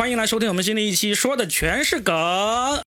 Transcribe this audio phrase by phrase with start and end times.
[0.00, 2.14] 欢迎来收听我们新的一期，说的全是梗。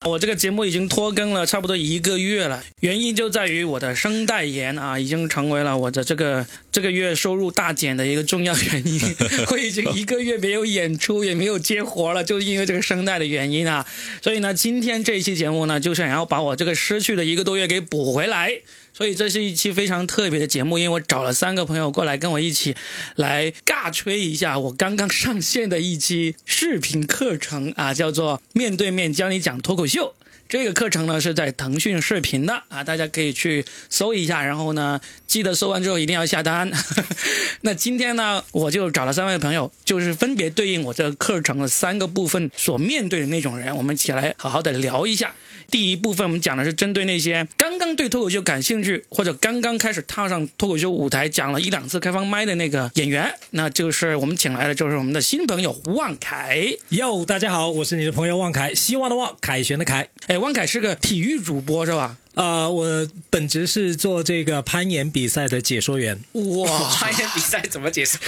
[0.07, 8.99] 我这个节目已经拖更了差不多一个月了，原因就在于我的声带炎啊，已经成为了我的这个这个月收入大减的一个重要原因。
[9.51, 13.85] 我已经一个月没有演出，也没有接活了，就因为这个声带的原因啊。
[14.19, 18.61] 所以呢，今天这一期节目呢，就想要把我这个失去的一个多月给补回来。
[18.93, 22.75] 所以这是一期非常特别的节目，因为我找了三个朋友过来跟我一起
[23.15, 30.15] 来尬吹一下我刚刚上线的一期视频课程啊，叫做《面对面教你讲脱口秀》。
[30.49, 36.71] 这个课程呢是在腾讯视频的啊，大家可以去搜一下，然后呢记得搜完之后一定要下单。
[37.61, 45.33] 那今天呢，我就找了三位朋友，就是分别对应我这个课程的三个部分所面对的那种人，我们一起来好好的聊一下。
[45.73, 56.63] 第一部分我们讲的是针对那些刚刚对脱口秀感兴趣，或者刚刚开始踏上脱口秀舞台，讲了一两次开放麦的那个演员，那就是我们请来的就是我们的新朋友汪凯。
[56.89, 60.07] 哟，大家好，我是你的朋友汪凯，希望的望，凯旋的凯。
[60.27, 62.17] 哎，汪凯是个体育主播是吧？
[62.35, 66.19] 呃，我本职是做这个攀岩比赛的解说员。
[66.33, 68.19] 哇，攀岩比赛怎么解释？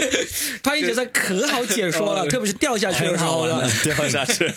[0.64, 3.70] 攀岩比赛可好解说了，特别是掉下去的时候了。
[3.84, 4.50] 掉下去。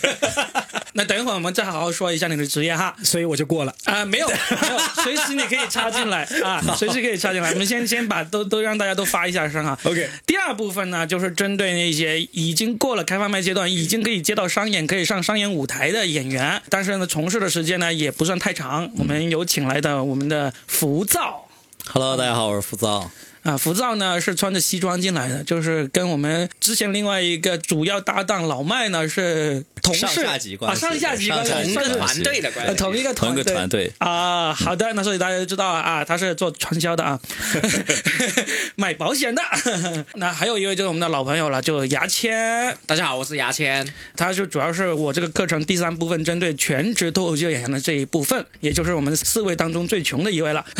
[0.94, 2.94] 那等一会儿我们再好好说一下你的职业哈。
[3.02, 3.74] 所以我就过了。
[3.84, 4.34] 啊、没有，没
[4.68, 7.50] 有，随时你可以插进来 啊，随时可以插进来。
[7.52, 9.78] 我们先先把都都让大家都发一下声哈。
[9.84, 18.90] OK 第二部分呢，就是针对那些已经过了开放麦阶段，已经可以接到商演、可以上商演舞台的演员，但是呢，从事的时间呢也不算太长。
[18.96, 21.46] 我们有请来的我们的浮躁。
[21.92, 23.10] Hello，大家好，我是浮躁。
[23.42, 34.52] 啊，浮躁呢是穿着西装进来的，就是跟我们之前另外一个主要搭档老麦呢是同事上下级关啊，系上下级关系，上下级算是团队的关系，呃同一个同一个队团队啊。
[34.52, 37.18] 好的，那所以大家都知道了啊，他是做传销的啊，
[38.76, 39.42] 买保险的。
[40.14, 43.86] 那还有一位就是我们的老朋友了，就牙签，大家好，我是牙签。
[44.16, 50.64] 他就主要是我这个课程第三部分针对全职脱口秀演员的这一部分，也就是我们四位当中最穷的一位了。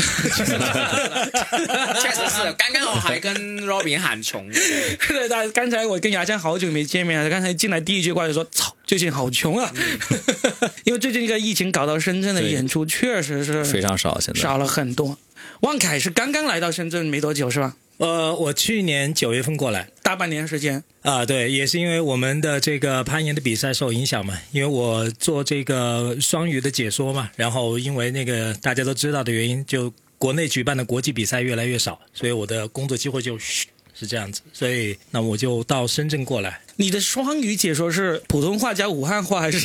[2.00, 3.34] 确实是，刚刚我还跟
[3.64, 9.72] Robin 喊穷， 对，但刚才我跟牙签好久没见面了，刚才进来第一句话就说：“操，最近好穷啊！
[10.84, 15.16] ”因为最近这个疫情搞到深圳的演出确实是非常少，现在少了很多。
[15.60, 17.76] 万凯是刚刚来到深圳没多久是吧？
[17.98, 19.88] 呃，我去年九月份过来。
[20.02, 20.82] 大半年时间。
[21.02, 36.60] 啊，对，也是因为我们的这个攀岩的比赛受影响嘛，因为我做这个双语的解说嘛，然后因为那个大家都知道的原因，就国内举办的国际比赛越来越少，所以我的工作机会就嘘是这样子，所以那我就到深圳过来。
[36.80, 39.58] 你的双语解说是普通话加武汉话还是？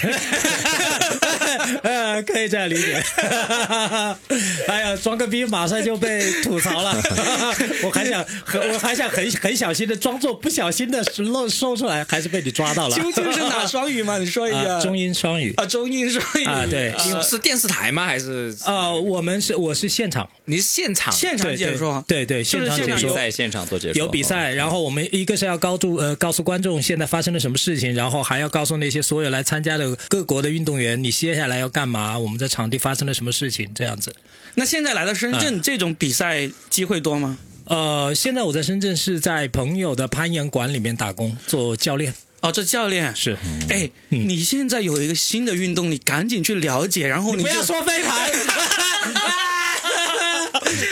[1.82, 3.02] 呃， 可以这样理解。
[4.68, 6.92] 哎呀，装个逼马上就被吐槽了。
[7.84, 12.96] 我还想很，我还想很很小心的装作不小心的漏说出来，还是被你抓到了。
[12.98, 14.18] 究竟是哪双语嘛？
[14.18, 14.74] 你说一下。
[14.74, 15.54] 啊，中英双语。
[15.56, 18.06] 啊，中英双语啊对是是电视台吗？
[18.06, 21.14] 还是呃，我们是我是现场，你是现场？
[21.14, 22.04] 现场解说。
[22.06, 32.18] 对对，现场解说现场有在现场做解说，有比赛，然后我们一个是要告诉呃告诉观众现在发生了什么事情，然后还要告诉那些所有来参加的各国的运动员，你接下来要干嘛？
[32.18, 33.70] 我们在场地发生了什么事情？
[33.74, 34.16] 这样子。
[34.56, 37.38] 那现在来到深圳，这种比赛机会多吗？
[37.66, 42.14] 呃，现在我在深圳是在朋友的攀岩馆里面打工，做教练。
[42.42, 43.36] 哦，这教练是，
[43.70, 48.32] 哎，嗯你现在有一个新的运动，你赶紧去了解，然后你不要说飞盘，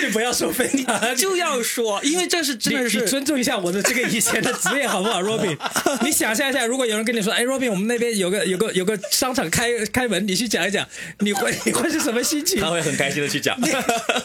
[0.04, 5.58] 你 不要说飞盘，就要说，因为这是真的你你是尊重一下我的这个以前的职业好不好， Robin？
[6.02, 10.88] 你想象一下，如果有人跟你说，哎，Robin，我们那边有个有个有个商场开开门，你去讲一讲，
[11.20, 12.62] 你会 你会是什么心情？
[12.62, 13.58] 他会很开心的去讲。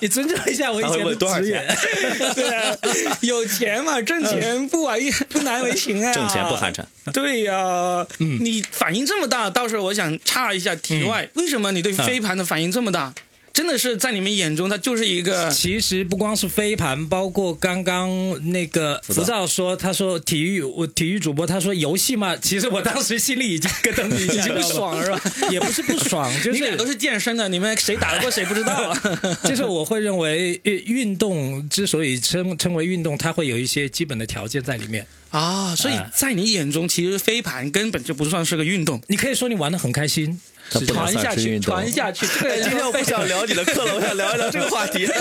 [0.00, 2.34] 你尊重一下我以前的职业钱。
[2.34, 2.76] 对啊，
[3.20, 6.82] 有钱嘛，挣钱不为不难为情啊，挣钱不寒碜。
[7.12, 13.14] 对呀、你反应这么大，到时候我想插一下题外，为什么你对飞盘的反应这么大？
[13.58, 18.08] 真的是在你们眼中，它就是一个其实不光是飞盘，包括刚刚
[18.52, 25.48] 那个浮躁说，他说体育，我体育主播他说游戏嘛，其实我当时心里已经咯噔一下，已经不爽了是吧？
[25.50, 29.02] 也不是不爽， 就是你俩都是健身的，你们谁打得过谁不知道啊？
[29.42, 35.04] 就是我会认为呃运动之所以称称为运动，它会有一些基本的条件在里面。
[35.30, 39.02] 啊，所以在你眼中，其实飞盘根本就不算是个运动。
[39.08, 41.58] 你可以说你玩的很开心，传下去。
[41.60, 42.26] 传下去。
[42.26, 45.08] 这个今天我不想聊你的课了，我想聊一聊这个话题。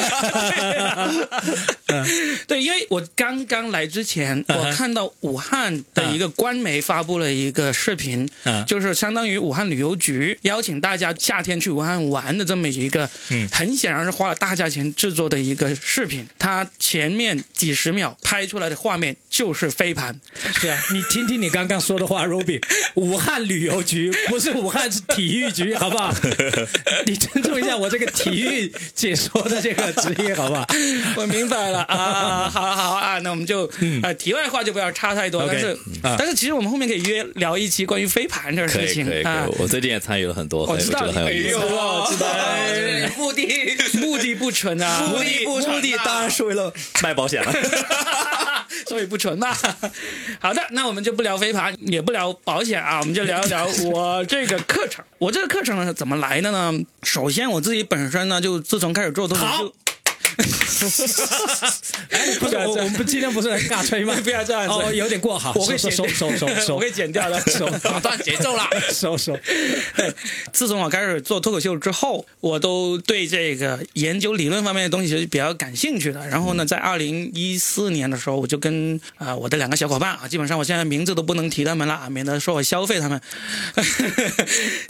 [2.48, 16.28] 对，因为我刚刚来之前，我看到武汉的一个官媒发布了一个视频，嗯就是相当于武汉旅游局邀请大家夏天去武汉玩的这么一个，嗯很显然是花了大价钱制作的一个视频。
[16.38, 20.20] 它前面几十秒拍出来的画面就是飞盘，
[20.60, 22.62] 是啊，你听听你刚刚说的话，Robin，
[22.96, 26.14] 武汉旅游局不是武汉是体育局， 好不好？
[27.06, 30.66] 你尊重一下我这个体育解说的这个职业，好不好？
[31.18, 33.70] 我明白了啊，好好啊，那我们就
[34.04, 39.46] 呃题外话就不要插太多但是、啊但是其实我们后面可以约聊一期关于飞盘这个可以事情啊，。
[39.60, 41.48] 我最近也参与了很多，我知道很有意思。
[41.48, 46.74] 哎呦 我知道哎目的目的不纯啊，目的不纯啊目的当然是为了
[47.04, 47.54] 卖保险了。
[48.88, 49.56] 所以不纯嘛。
[50.40, 55.04] 好的，那我们就不聊飞盘，也不聊保险啊，我们就聊一聊我这个课程。
[55.18, 56.74] 我我这个课程呢是怎么来的呢？
[57.04, 59.74] 首先我自己本身呢，就自从开始做东西就，
[62.40, 64.16] 不是我，我们不今天不是来尬吹吗？
[64.24, 67.40] 不要这样子哦，有点过好，我会收收剪收收收收， 我会剪掉的。
[67.50, 68.70] 收打断节奏啦。
[68.92, 69.36] 收 收。
[69.96, 70.14] 对，
[70.52, 76.28] 自从我开始做脱口秀之后，我都对这个研究理论方面的东西是比较感兴趣的。
[76.28, 83.20] 然后呢，在二零一四年的时候，我就跟啊、我的两个小伙伴啊，基本上我现在名字都不能提他们了，啊免得说我消费他们。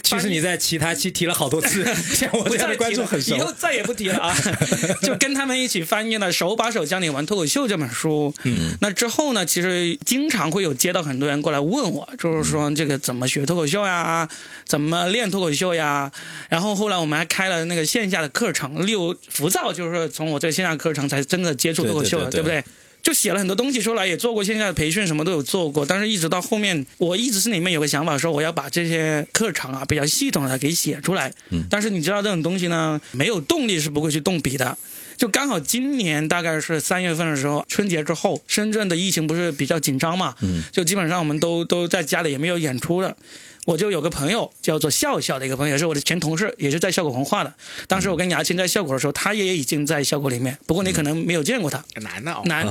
[0.02, 1.84] 其实你在其他期提了好多次，
[2.14, 3.38] 像我这样的观众很熟以。
[3.40, 4.36] 后再也不提了啊！
[5.02, 8.34] 就跟他们一起翻译了《手把手教你玩脱口秀》这本书。
[8.42, 14.28] 嗯，那之后呢，其实经常会有接到很多人过来问我，就是说这个怎么学脱口秀呀，
[14.66, 16.10] 怎么练脱口秀呀。
[16.48, 22.64] 然后后来我们还开了那个线下的课程，例如浮躁，就是从我这个线下课程才真的接触脱口秀的，对对对不对？
[23.00, 25.86] 就写了很多东西出来，也做过线下的培训，什么都有做过。
[25.86, 31.32] 但是一直到后面，我一直心里面有个想法，说我要把这些课程啊比较系统的给写出来。
[31.50, 34.76] 嗯但是你知道这种东西呢，没有动力是不会去动笔的。
[35.18, 43.16] 就刚好今年大概是三月份的时候，春节之后，深圳的疫情不是比较紧张嘛，嗯，就基本上我们都都在家里也没有演出了。
[43.68, 47.52] 我就有个朋友叫做笑笑的一个朋友，也是我的前同事，也是在效果文化的。
[47.86, 52.66] 当时我跟牙签在效果的时候，他也已经在效果里面，不过你可能没有见过他，男的哦，难。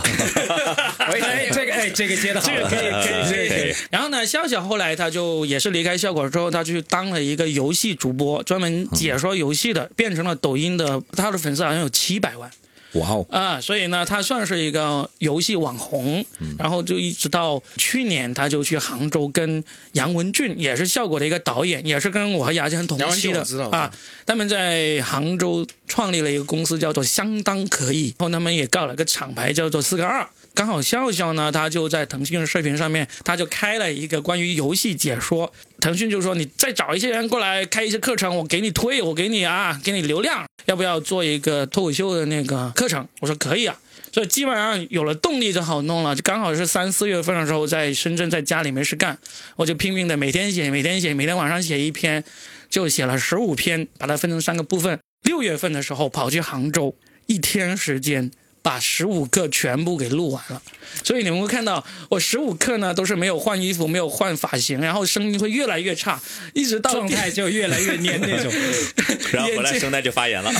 [0.97, 3.75] 哎，这个哎，这个接的好，这个可以可以可以可以。
[3.91, 12.49] 然后呢，笑笑后来他就也是离开效果之后，他去当了一个游戏主播，专门解说游戏的，变成了抖音的，他的粉丝好像有七百万。
[12.93, 16.25] 哇哦，啊，所以呢，他算是一个游戏网红，
[16.57, 23.45] 然后就一直到去年，他就去杭州跟杨文俊，也是效果的一个导演，也是跟我和牙签同期的。
[23.71, 23.91] 啊，
[24.25, 30.27] 他们在杭州创立了一个公司，叫做相当可以，然后他们也搞了个厂牌，叫做四个二。
[30.57, 35.53] 刚好笑笑呢，他就在腾讯视频上面，他就开了一个关于游戏解说。
[35.79, 43.07] 腾讯就说你再找一些人过来开一些课程，我给你推，我给你啊，给你流量，要不要做一个脱口秀的那个课程？
[43.19, 43.79] 我说可以啊。
[44.11, 49.15] 所以基本上有了动力就好弄了，就刚好是三四月份的时候，在深圳在家里没事干，
[49.57, 52.23] 我就拼命的每天写，每天写，每天晚上写一篇，
[52.67, 54.99] 就写了十五篇，把它分成三个部分。
[55.21, 56.95] 六月份的时候跑去杭州，
[57.27, 58.31] 一天时间
[58.67, 60.61] 把十五课全部给录完了。
[61.03, 66.19] 所以你们会看到我十五课呢都是没有换衣服，没有换发型，然后声音会越来越差，
[66.53, 68.51] 一直到状态就越来越蔫那种。
[69.31, 70.51] 然后回来声带就发炎了。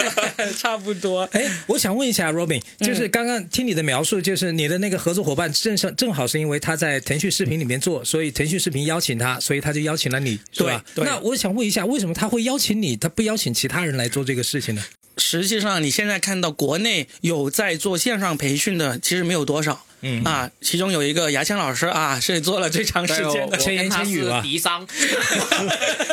[0.58, 1.22] 差不多。
[1.32, 10.84] 哎，我想问一下 Robin，就是刚刚听你的描述，就是你的那个合作伙伴正是正好是因为他在腾讯视频里面做，所以腾讯视频邀请他，所以他就邀请了你，是吧？
[10.94, 14.82] 对对那我想问一下，为什么他会邀请你，他不邀请其他人来做这个事情呢？
[15.16, 19.84] 实际上，你现在看到国内有在做线上培训的，其实没有多少。
[20.00, 20.22] 嗯。
[20.24, 23.56] 啊，其中有一个牙签老师啊， 是做了最长时间的。
[23.56, 23.56] 我。
[23.56, 24.86] 千言千语了敌商，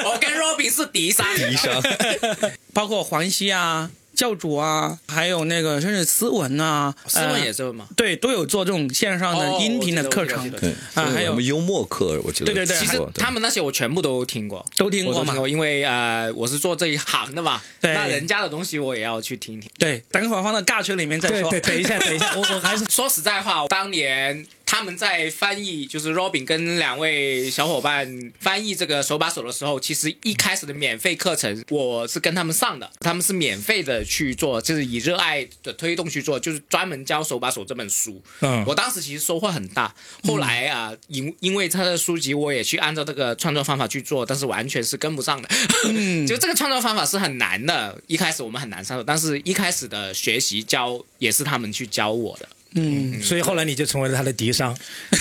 [0.06, 1.82] 我跟 Robin 是敌商，敌商，
[2.74, 3.90] 包括黄西啊、
[4.22, 7.88] 教主啊，还有那个甚至思文啊，斯文也呃是吗？
[7.98, 10.48] 对，都有做这种线上的哦音频的课程。
[10.52, 12.78] 对啊，还有什么幽默课，我记得对对对。
[12.78, 17.96] 其实他们那些我全部都听过，都听过嘛因为呃我是做这一行的嘛，对。
[17.96, 19.68] 那人家的东西我也要去听听。
[19.80, 21.50] 对，等会儿放到尬圈里面再说。
[21.50, 38.24] 对对，等一下，等一下，我我还是 说实在话，当年他们在翻译，就是 Robin 跟两位小伙伴翻译这个手把手的时候，其实一开始的免费课程我是跟他们上的，他们是免费的去做，就是以热爱的推动去做，就是专门教手把手这本书。
[38.40, 39.94] 嗯我当时其实收获很大。
[40.24, 45.50] 后来啊，因因为他的书籍，我也去按照这个创作方法去做，但是完全是跟不上的。
[46.26, 52.48] 就这个创作方法是很难的，一开始我们很难上手，但是一开始的学习教也是他们去教我的。
[52.76, 54.76] 嗯，所以后来你就成为了他的敌商。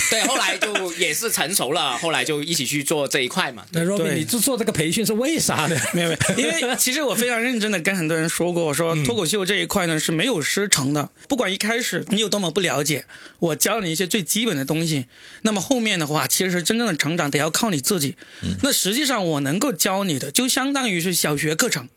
[0.09, 3.65] 对，后来就也是成熟了，后来就一起去做这一块嘛。
[3.71, 5.75] 那 Robin，对你做做这个培训是为啥呢？
[5.93, 13.05] 没有没有，因为其实我非常认真的跟很多人说过，我说脱口秀这一块呢是没有师承的，不管一开始你有多么不了解，
[13.39, 15.07] 我教你一些最基本的东西，
[15.41, 18.15] 那么后面的话，其实真正的成长得要靠你自己。
[18.63, 21.89] 那实际上我能够教你的，就相当于是小学课程。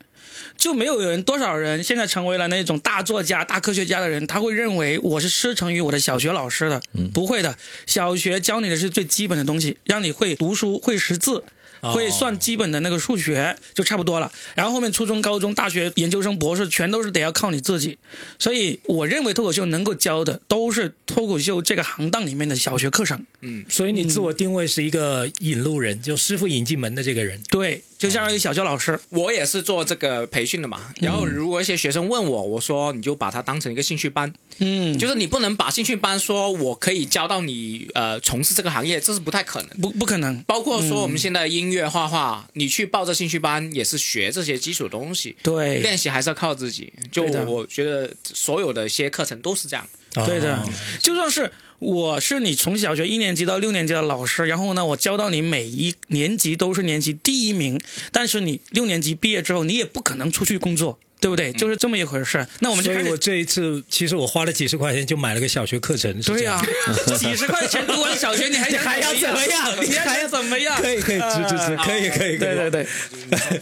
[0.57, 7.57] 就没有人多少人现在成为了那种大作家、大科学家的人，他会认为我是师承于我的小学老师的，不会的。
[7.87, 11.45] 小学教你的是最基本的东西，让你会读书、会识字，
[11.81, 14.33] 会算基本的那个数学就差不多了。
[14.55, 17.99] 然后后面初中、高中、大学、研究生、博士，全都是得要靠你自己。
[18.39, 23.25] 所以我认为脱口秀能够教的，都是脱口秀这个行当里面的小学课程。
[23.43, 27.41] 嗯所以你自我定位是一个引路人，就师傅引进门的这个人。
[27.51, 29.01] 对，就相当于小学老师。
[29.09, 39.81] 我也是做这个培训的嘛，然后如果一些学生问我，我说你就把它当成一个兴趣班，嗯，就是你不能把兴趣班说我可以教到你呃从事这个行业，这是不太可能。
[39.81, 40.43] 不不可能。
[40.43, 46.93] 包括说我们现在音乐、画画，你去报这兴趣班也是学这些基础东西，对，练习还是要靠自己。
[47.11, 49.89] 就我觉得所有的一些课程都是这样。
[50.27, 50.63] 对的哦，
[51.01, 51.51] 就算是
[51.85, 57.79] 我是你从小学一年级到六年级的老师，然后呢，我教到你每一年级都是年级第一名，
[58.11, 61.51] 但是你六年级毕业之后，你也不可能出去工作，对不对？
[61.55, 62.47] 就是这么一回事。
[62.61, 62.85] 那我们。
[62.85, 66.21] 所以我这一次，其实我花了几十块钱就买了个小学课程。
[66.21, 66.67] 对样呀、
[67.17, 70.77] 几十块钱读完小学，你还想 还要怎么样你还要怎么样？
[70.83, 72.37] 可以可以，支支支，可以可以可以。
[72.37, 72.87] 对对对，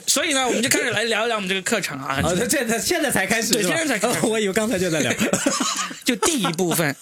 [0.09, 2.19] 所以呢，我们就开始来聊一聊我们这个课程啊。
[2.25, 5.13] 哦，他现在现在才开始，对现在才开始哦我以为刚才就在聊。
[6.05, 6.97] 就第一部分，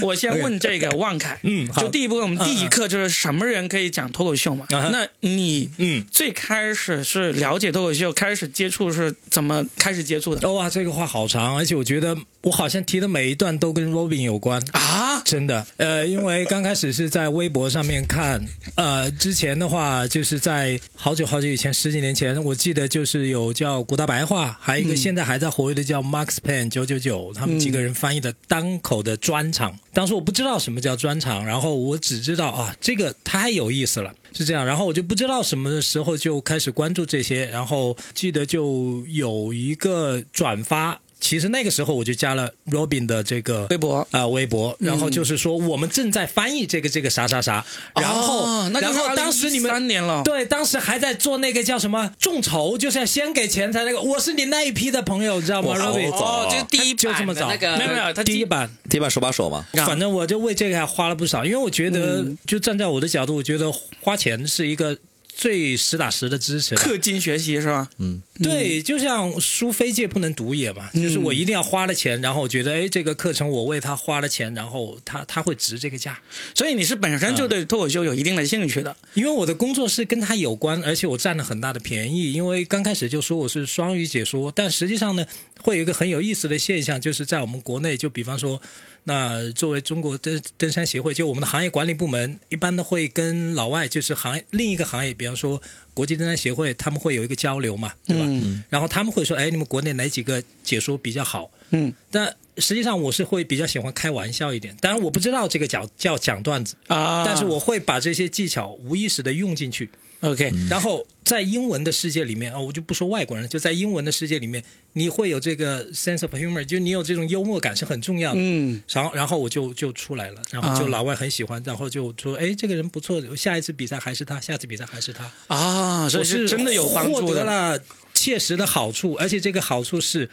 [0.00, 4.66] 我先问这个旺凯，嗯好就第一部分，我们第一课就是什么人可以讲脱口秀嘛？
[4.70, 10.48] 那你嗯最开始是了解脱口秀，开始接触是怎么开始接触的？
[10.48, 14.62] 哦哇，这个话好长，而且我觉得我好像提的每一段都跟 Robin 有关。
[14.72, 18.44] 啊，真的，呃，因为刚开始是在微博上面看，
[18.76, 29.76] 呃，之前的话就是在好久好久以前，十几年前，我记得就是有叫古大白话，还有一个现在还在活跃的叫 Max Pen 九九九，他们几个人翻译的单口的专场。
[29.92, 41.00] 当时我不知道什么叫专场，然后我只知道啊，这个太有意思了，是这样，然后我就不知道什么时候就开始关注这些，然后记得就有一个转发。
[41.20, 44.06] 其实那个时候我就加了 Robin 的这个微博。
[44.10, 57.48] 啊、微博，然后就是说我们正在翻译这个这个啥啥啥，然后、哦那然后当时你们三年了，对，当时还在做那个叫什么众筹，就是要先给钱才那个，我是你那一批的朋友，知道吗？Robin，早哦，就是第一就这么早。
[57.48, 57.76] 版那个。
[57.76, 64.96] 没有没有，他第一版，第一版手把手嘛，反正我就为这个还花了不少，因为我觉得，就站在我的角度，我觉得花钱是一个
[65.38, 66.80] 最实打实的支持了。
[66.82, 67.88] 氪金学习是吧？
[67.98, 76.20] 嗯对，就像书非借不能读也嘛，就是我一定要花了钱，然后我觉得，哎，这个课程我为他花了钱，然后他他会值这个价。
[76.56, 78.96] 所以你是本身就对脱口秀有一定的兴趣的。
[79.14, 82.32] 因为我的工作是跟他有关，而且我占了很大的便宜。
[82.32, 85.24] 因为刚开始就说我是双语解说，但实际上呢，
[85.62, 88.60] 会有一个很有意思的现象，就是在我们国内，就比方说，
[89.08, 95.60] 那作为中国登登山协会，就我们的行业管理部门，一般都会跟老外，就是行业另一个行业，比方说
[95.94, 98.24] 国际登山协会，他们会有一个交流嘛，对吧？
[98.28, 101.50] 嗯然后他们会说，哎，你们国内哪几个解说比较好？
[101.70, 109.88] 嗯但实际上我是会比较喜欢开玩笑一点，当然我不知道这个叫叫讲段子，啊，但是我会把这些技巧无意识的用进去。
[110.20, 114.60] OK，然后在英文的世界里面啊、哦，我就不说外国人了，就在英文的世界里面，
[114.94, 118.40] 你会有这个 sense of humor，就你有这种幽默感是很重要的。
[118.40, 127.36] 嗯然后，然后我就就出来了，然后就老外很喜欢，然后就说，哎，这个人不错，下一次比赛还是他，下次比赛还是他，啊，所我以是真的有帮助的。
[127.36, 127.80] 得了
[128.12, 130.28] 切实的好处，而且这个好处是，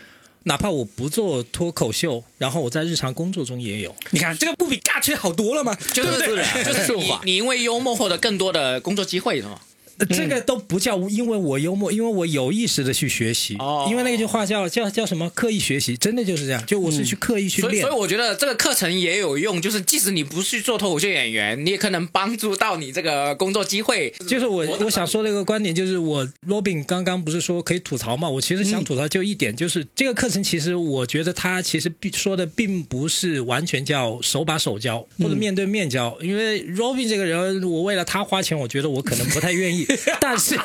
[0.45, 3.95] 哪怕我不做脱口秀，然后我在日常工作中也有。
[4.09, 5.77] 你看这个不比尬吹好多了吗？
[5.93, 9.59] 就是对不对就是你你因为幽默获得更多的工作机会是吗？
[9.97, 13.55] 呃这个都不叫因为我幽默，因为我有意识的去学习。
[13.59, 15.29] 哦因为那个句话叫叫叫什么？
[15.35, 16.65] 刻意学习，真的就是这样。
[16.65, 17.93] 就我是去刻意去练所以所以。
[17.95, 24.13] 我觉得这个课程也有用，就是即使你不去做脱口秀演员，你也可能帮助到你这个工作机会。
[24.27, 28.29] 就是我我想说的一个观点，就是我 Robin 刚刚不是说可以吐槽嘛？
[28.29, 39.84] 我其实想吐槽就一点，就是这个课程其实我觉得他其实并说的并不是完全叫手把手教或者面对面教，因为 Robin 这个人，我为了他花钱，我觉得我可能不太愿意。
[40.19, 40.59] 但是，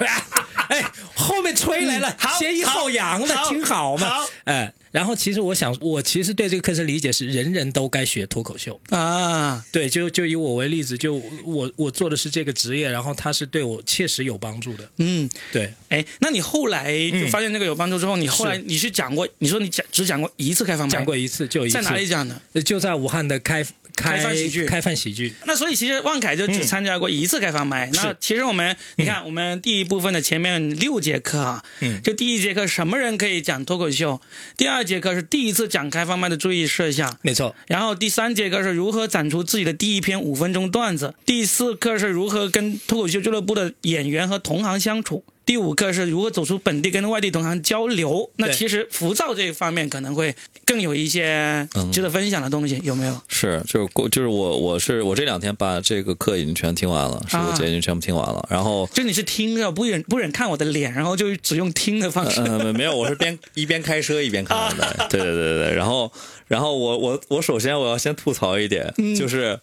[0.68, 0.84] 哎，
[1.14, 4.08] 后面吹来了好先抑后扬的，好挺好嘛。
[4.08, 8.80] 好哎，然后其实我想，我其实对这个课程理解是人人都该学脱口秀。
[8.90, 14.90] 啊，对，就就以我为例子，就我我做的是这个职业，然后它是对我切实有帮助的。
[14.98, 22.62] 嗯，对，哎，那你后来就发现这个有帮助之后，你后来你是讲过，你说你讲只讲过一次开放麦，讲过一次就一次，在哪里讲的？
[22.62, 23.62] 就在武汉的开
[23.94, 24.66] 开开饭喜剧。
[24.66, 25.32] 开饭喜剧。
[25.44, 27.88] 那所以其实万凯就只参加过一次开放麦。
[27.92, 32.00] 那其实我们你看，我们第一部分的前面六节课啊，嗯。
[32.02, 34.20] 就第一节课什么人可以讲脱口秀，
[34.56, 37.18] 第二节课是第一次讲开放麦的注意事项。
[37.22, 48.30] 没错，然后第三节课是如何展出自己的第一篇五分钟段子，第四课是如何跟脱口秀俱乐部的演员和同行相处，第五课是如何走出本地跟外地同行交流。
[48.36, 53.20] 那其实浮躁这一方面可能会更有一些嗯值得分享的东西，有没有？
[53.28, 58.88] 是，就是过，就是我，我是我这两天把这个课已经全听完了，十个节已经全部听完了，然后。
[58.92, 62.40] 就你是听着不忍不忍看我的脸，然后就只用听的方式。
[62.42, 65.06] 嗯，没有，我是边 一边开车一边看的。
[65.10, 66.12] 对对对对对，然后
[66.46, 69.58] 然后我我我首先我要先吐槽一点，就是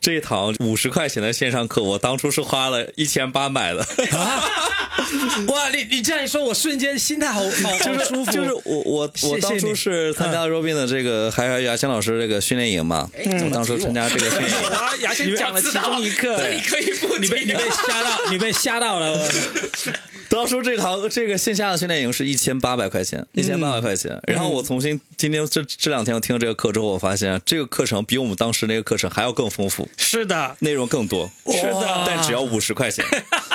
[0.00, 3.86] 这一堂五十块钱的线上课，我当初是花了一千八买的。
[5.48, 8.32] 哇，你你这样一说，我瞬间心态好好好舒服。
[8.32, 14.56] 就是我我谢谢我当初是参加了 Robin 的这个还有牙签老师这个训练营嘛，我当初参加这个训练营。
[14.62, 19.28] 我牙签讲了其中一课，这里可以不你被你被吓到，你被吓到了。
[20.36, 24.20] 我当初这堂这个线下的训练营是一千八百块钱，一千八百块钱。
[24.26, 31.30] 然后我重新今天这这两天我听了这个课之后，我发现这个课程比我们当时那个课程还要更丰富，是的，内容更多。
[31.46, 33.02] 是的但只要五十块钱，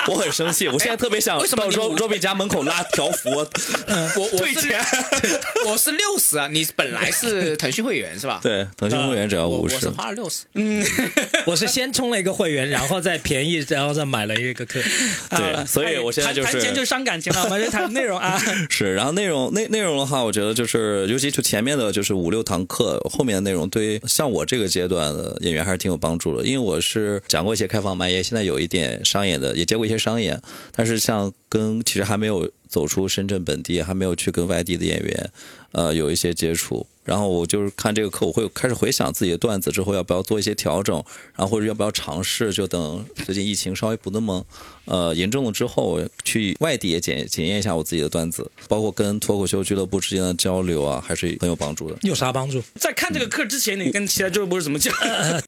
[0.08, 0.66] 我很生气。
[0.66, 3.48] 我现在特别想到为什么你 Ro Robin 家门口拉条幅，我
[4.16, 4.84] 我是退钱。
[5.66, 8.40] 我是六十啊，你本来是腾讯会员是吧？
[8.42, 9.90] 对，腾讯会员只要五十我我是。
[9.90, 10.42] 花了六十。
[10.54, 10.84] 嗯
[11.46, 14.80] 我是先充了一个会员，然后再便宜，然后再买了一个课。
[15.30, 18.40] 对啊所以我现在就是就伤感情了，我们就谈内容啊。
[18.68, 26.44] 是，然后内容内内容的话，我觉得就是，尤其就前面的就是五六堂课，后面的内容对像我这个阶段的演员还是挺有帮助的。
[26.44, 30.40] 因为我是讲过一些开放麦，也现在有一点商演的，也接过一些商演，
[30.74, 35.30] 但是像跟其实还没有走出深圳本地，还没有去跟外地的演员，
[35.72, 36.86] 呃，有一些接触。
[37.04, 40.94] 然后我就是看这个课，我会开始回想自己的段子之后要不要做一些调整，
[41.34, 44.46] 然后或者要不要尝试，就等最近疫情稍微不那么
[44.84, 51.98] 呃严重了之后，去外地也检检验一下我自己的段子，包括跟脱口秀俱乐部之间的交流啊，还是很有帮助的。
[52.02, 52.62] 有啥帮助？
[52.76, 54.94] 在看这个课之前，你跟其他俱乐部是怎么讲？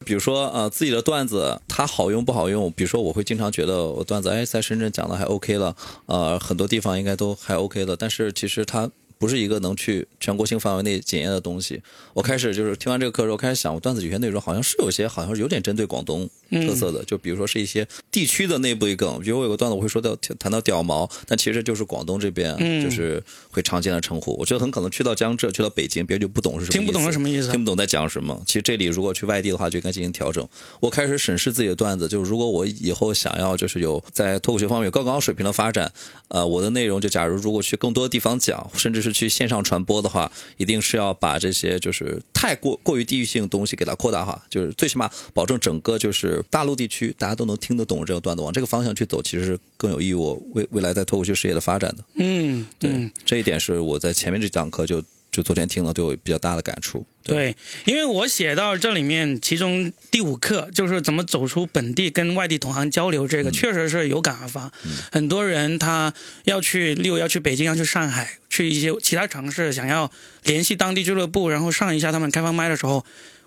[0.04, 5.76] 比如说呃自己的段子它好用不好用，比如说我会经常觉得我段子哎在深圳讲的还 OK 了，
[6.06, 8.90] 呃很多地方应该都还 OK 了，但是其实它。
[9.24, 11.82] 不是一个能去全国性范围内检验的东西。
[12.12, 24.36] 我开始就是听完这个课之后，开始想，我段子有些内容好像是有些，好像是有点针对广东特色的，就比如说是一些地区的内部一梗，比如我有个段子我会说到谈到屌毛，但其实就是广东这边就是会常见的称呼。
[24.38, 28.40] 我觉得很可能去到江浙、去到北京，别人就不懂是什么意思，听不懂是什么意思听不懂在讲什么。
[28.46, 30.46] 其实这里如果去外地的话，就应该进行调整。
[30.80, 35.90] 我开始审视自己的段子，就是如果我以后想要就是有在脱口秀方面有更高水平的发展，
[36.28, 52.04] 呃，我的内容就假如如果去更多地方讲，甚至是去线上传播的话，一定是要把这些就是太过过于地域性的东西给它扩大化，就是最起码保证整个就是大陆地区大家都能听得懂这个段子，往这个方向去走，其实是更有益于我未未来在脱口秀事业的发展的。
[52.14, 57.04] 嗯，对，嗯这一点是我在前面这讲课就就昨天听了，对我比较大的感触。
[57.22, 64.70] 对，因为我写到这里面，其中第五课就是怎么走出本地跟外地同行交流，这个确实是有感而发。
[65.10, 66.12] 很多人他
[66.44, 70.10] 要去，例如要去北京，要去上海，去一些其他城市，想要
[70.44, 73.04] 联系当地俱乐部，然后上一下他们开放麦的时候。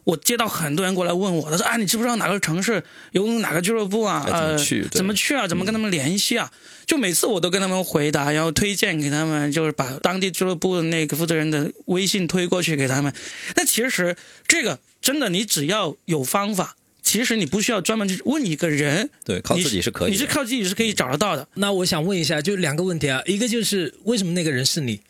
[0.07, 4.23] 我接到很多人过来问我，他说啊，你知不知道哪个城市有哪个俱乐部啊？
[4.25, 5.45] 该怎么呃去对，怎么去啊？
[5.45, 6.49] 怎么跟他们联系啊？
[6.85, 13.13] 就每次我都跟他们回答，然后推荐给他们，就是把当地俱乐部的那个负责人的微信推过去给他们。
[13.57, 14.15] 那其实
[14.47, 20.13] 这个真的，你只要有方法，其实你不需要专门去问一个人，对，靠自己是可以的。
[20.13, 21.45] 你是靠自己是可以找得到的。
[21.55, 25.01] 那我想问一下，就两个问题啊，一个就是为什么那个人是你？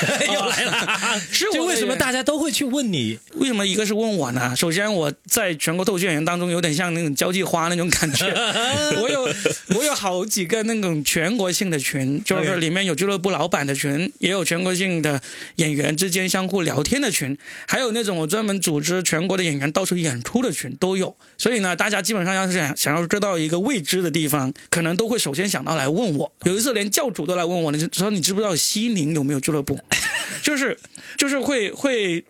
[0.32, 3.18] 又来了， 是我就为什么大家都会去问你？
[3.34, 4.54] 为什么一个是问我呢？
[4.56, 8.26] 首先，我在全国脱口秀演员当中有点像那种交际花那种感觉。
[9.00, 9.28] 我有
[9.76, 15.20] 我有好几个那种全国性的群，就是里面有俱乐部老板的群，也有全国性的
[15.56, 21.14] 演员之间相互聊天的群，还有那种我专门组织全国的演员到处演出的群都有。
[21.38, 26.30] 所以呢，大家基本上要是想想要知道一个未知的地方，可能都会首先想到来问我。
[26.44, 29.78] 有一次连教主都来问我呢，就说你知不知道西宁有没有俱乐部？
[30.42, 30.78] 就是
[31.16, 32.24] 就是会会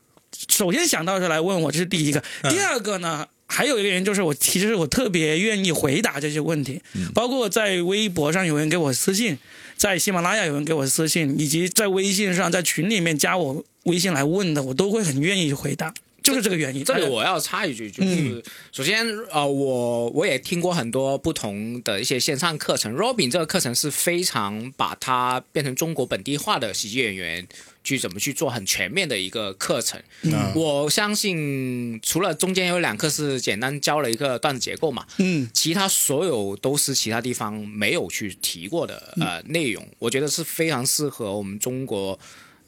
[0.49, 2.23] 首先想到是来问我，这是第一个。
[2.51, 6.83] 第二个呢，还有一个原因就是我其实我特别愿意回答这些问题，
[7.15, 9.39] 包括在微博上有人给我私信，
[9.77, 16.85] 在喜马拉雅有人给我私信，以及在微信上在群里面加我微信来问的，我都会很愿意回答，就是这个原因。
[16.85, 27.47] 这里我要插一句，就是、首先呃，我我也听过很多不同的一些线上课程，Robin 这个课程是非常把它变成中国本地化的喜剧演员。
[27.85, 30.53] 去怎么去做很全面的一个课程，嗯。
[30.55, 42.17] 我相信除了中间有两课是简单教了一个段子结构嘛，嗯，其他所有都是其他地方没有去提过的呃内容，我觉得是非常适合我们中国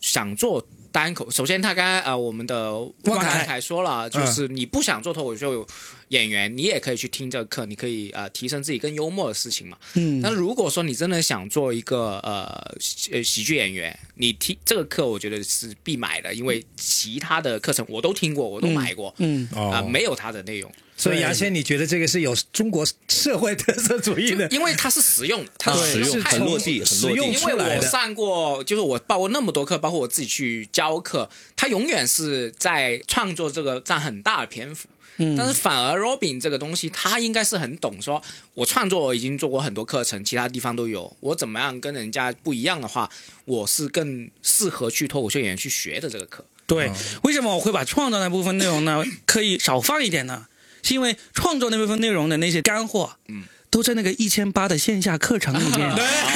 [0.00, 1.28] 想做单口。
[1.28, 5.66] 首先，他刚才呃我们的汪凯凯说了，就是你不想做脱口秀
[6.11, 9.76] 演员，你也可以去听这个课，你可以呃提升自己更幽默的事情嘛。
[9.94, 20.70] 嗯但如果说你真的想做一个呃喜呃喜剧演员，你听这个课，我觉得是必买的，因为其他的课程我都听过，我都买过，嗯，啊、哦，没有他的内容。
[21.04, 24.48] 所以牙仙，你觉得这个是有中国社会特色主义的？
[24.48, 27.82] 因为它是实用的，它啊实实用很太落地很实用落地因为我。
[27.84, 34.88] 上过，就是我报过那么多课，包括我自己去教课，他永远是在创作这个占很大的篇幅。
[35.16, 38.20] 嗯但是反而 Robin 这个东西，他应该是很懂说，
[38.54, 43.08] 我创作我已经做过很多课程，其他地方都有，我怎么样跟人家不一样的话，
[43.44, 46.44] 我是更适合去脱口秀演员去学的这个课。
[46.66, 46.90] 对，
[47.22, 50.46] 为什么我会把创造那部分内容呢可以少放一点呢？
[50.84, 55.90] 是因为创作那部分内容的那些干货，嗯，都在那个一千八的线下课程里面。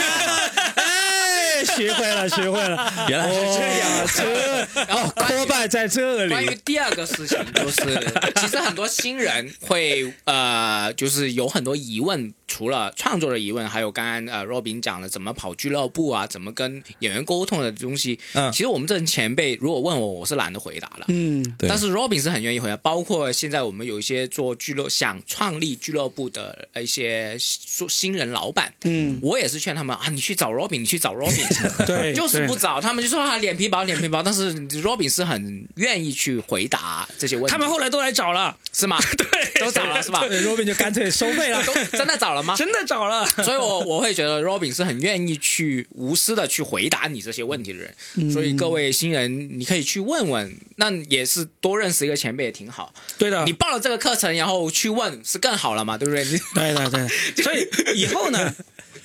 [1.58, 6.44] 哎，学会了，学会了，原来是这样哦这然后拖败在这里关。
[6.44, 7.98] 于第二个事情，就是
[8.36, 18.18] 其实很多新人会呃，就是有很多疑问，除了创作的疑问，还有刚刚呃 Robin 讲的怎么跑俱乐部啊，怎么跟演员沟通的东西。
[18.34, 21.06] 嗯其实我们这种前辈如果问我，我是懒得回答了。
[21.08, 31.47] 嗯，对但是 Robin 是很愿意回答，包括现在我们有一些做俱乐想创立俱乐部的一些做新人老板，嗯，我也是劝他们啊，你去找 Robin，你去找 Robin，
[31.86, 34.22] 对， 就是不找，他们就说啊脸皮薄，脸皮薄。
[34.22, 38.98] 但是 Robin 是很愿意去回答这些问题，他们后来都来找了， 是吗？
[39.16, 40.26] 对，都找了是吧？
[40.26, 41.62] 对，Robin 就干脆收费了。
[41.64, 42.54] 都真的找了吗？
[42.56, 43.26] 真的找了。
[43.42, 47.94] 所以我我会觉得 Robin 是很愿意去无私的去回答你这些问题的人。
[48.14, 52.92] 嗯所以各位新人，你可以去问问，那也是多认识一个前辈也挺好。
[53.16, 56.24] 对的，你报了这个课程，然后去问是更好了嘛，对不对？
[56.24, 58.54] 你对对对，所以以后呢，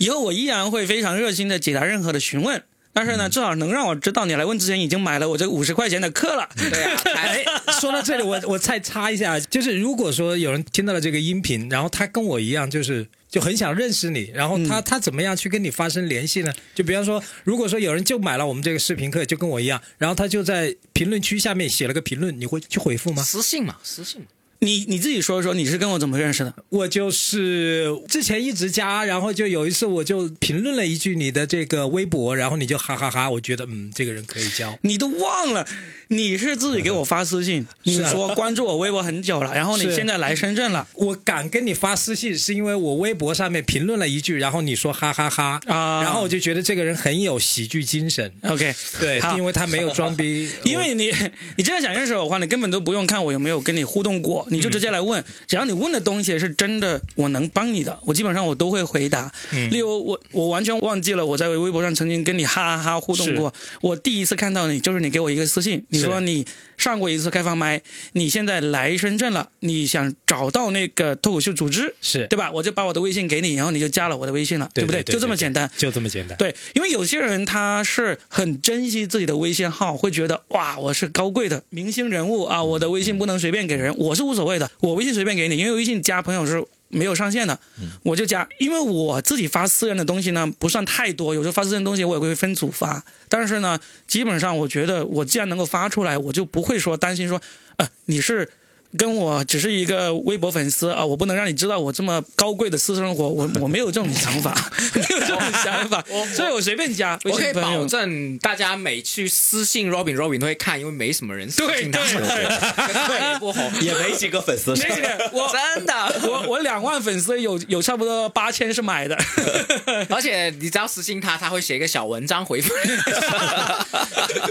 [0.04, 2.62] 以后我依然会非常热心的解答任何的询问。
[2.96, 6.48] 但是呢，至少能让我知道你来问之前已经买了我这五十块钱的课了。
[6.56, 7.44] 对啊， 哎，
[7.82, 16.54] 说到这里，我我再插一下，就是如果说有人听到了这个音频，然后他跟我一样，就是就很想认识你，然后他、他怎么样去跟你发生联系呢？
[16.76, 23.24] 就比方说，如果说有人就买了我们这个视频课，就跟我一样，然后他就在评论区下面写了个评论，你会去回复吗？
[23.24, 24.28] 私信嘛，私信嘛。
[24.64, 26.54] 你你自己说说，你是跟我怎么认识的？
[26.70, 34.78] 我就是之前一直加，然后就有一次我就评论了一句你的这个微博，然后你就哈哈哈我觉得嗯，这个人可以交。
[34.82, 35.68] 你都忘了，
[36.08, 48.32] 你是自己给我发私信，你说关注我微博很久了，然后你现在来深圳了我敢跟你发私信，是因为我微博上面评论了一句，然后你说哈哈哈啊然后我就觉得这个人很有喜剧精神。
[48.44, 51.12] ？OK，对好，因为他没有装逼， 因为你
[51.58, 59.32] 你真的想认识我的话，你根本都不用看我有没有跟你互动过，你就直接来问，只要你问的东西是真的，我能帮你的，我基本上我都会回答。
[59.72, 66.46] 例如我我完全忘记了我在微博上曾经跟你哈哈哈互动过，我第一次看到你就是你给我一个私信，你说你
[66.78, 67.82] 上过一次开放麦，
[68.14, 72.52] 你现在来深圳了，你想找到那个脱口秀组织，是对吧？
[72.52, 74.86] 我就把我的微信给你，然后你就加了我的微信了，不对？
[74.86, 75.70] 不对就这么简单。
[75.78, 76.38] 就这么简单。
[76.38, 87.60] 对，因为有些人他是很珍惜自己的微信号，会觉得哇，我是高贵的明星人物啊，我的微信不能随便给人，我是无所谓的，我微信随便给你，因为微信加朋友是没有上限的，
[88.04, 97.42] 我就加，因为我自己发私人的东西呢不算太多，有时候发私人东西我也会分组发，但是呢，基本上我觉得我既然能够发出来，我就不会说担心说，
[97.78, 98.50] 呃，你是。
[98.98, 104.54] 跟我只是一个微博粉丝啊，我不能让你知道我这么高贵的私生活，我 我没有这种想法，
[104.96, 106.04] 没有这种想法，
[106.36, 107.84] 所以我随便加我可以保。
[107.86, 114.74] 证，大家每去私信 Robin，Robin 都会看，因为没什么人私信他，对对也不红，也没几个粉丝。
[114.76, 115.94] 那个我真的。
[116.24, 119.18] 我我两万粉丝有有差不多八千是买的，
[120.10, 122.92] 而且你只要私信他，他会写一个小文章回复你。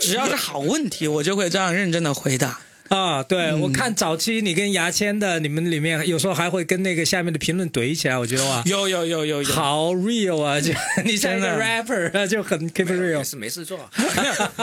[0.01, 2.61] 只要是好问题，我就会这样认真的回答。
[2.89, 10.61] 啊，对、我看早期你跟牙签的，你们里面有时候还会跟那个下面的评论怼起来，我觉得哇，有有有有有，好 real 啊！
[10.61, 10.73] 就
[11.05, 13.23] 你像 rapper 啊，就很 keep real。
[13.25, 13.79] 是没事做。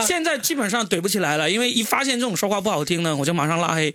[0.05, 3.93] 现在基本上怼不起来了，因为一发现这种说话不好听呢，我就马上拉黑。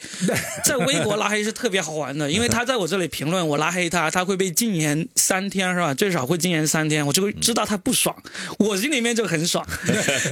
[0.64, 5.94] 在微博拉黑是特别好玩的，因为他在我这里评论，我拉黑他，他会被禁言三天是吧？
[5.94, 8.14] 最少会禁言三天，我就会知道他不爽，
[8.58, 9.64] 我心里面就很爽。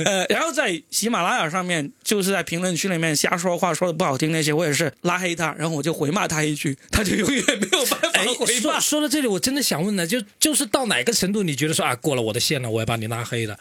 [0.05, 8.81] 呃，然后在喜马拉雅上面，就是在评论区里面瞎说话，说的不好听那些，我也是拉黑他，然后我就回骂他一句，他就永远没有办哎法，回骂说。
[8.81, 13.59] 说到这里，我真的想问呢，就就是到哪个程度，你觉得说啊，过了我的线了，我要把你拉黑了？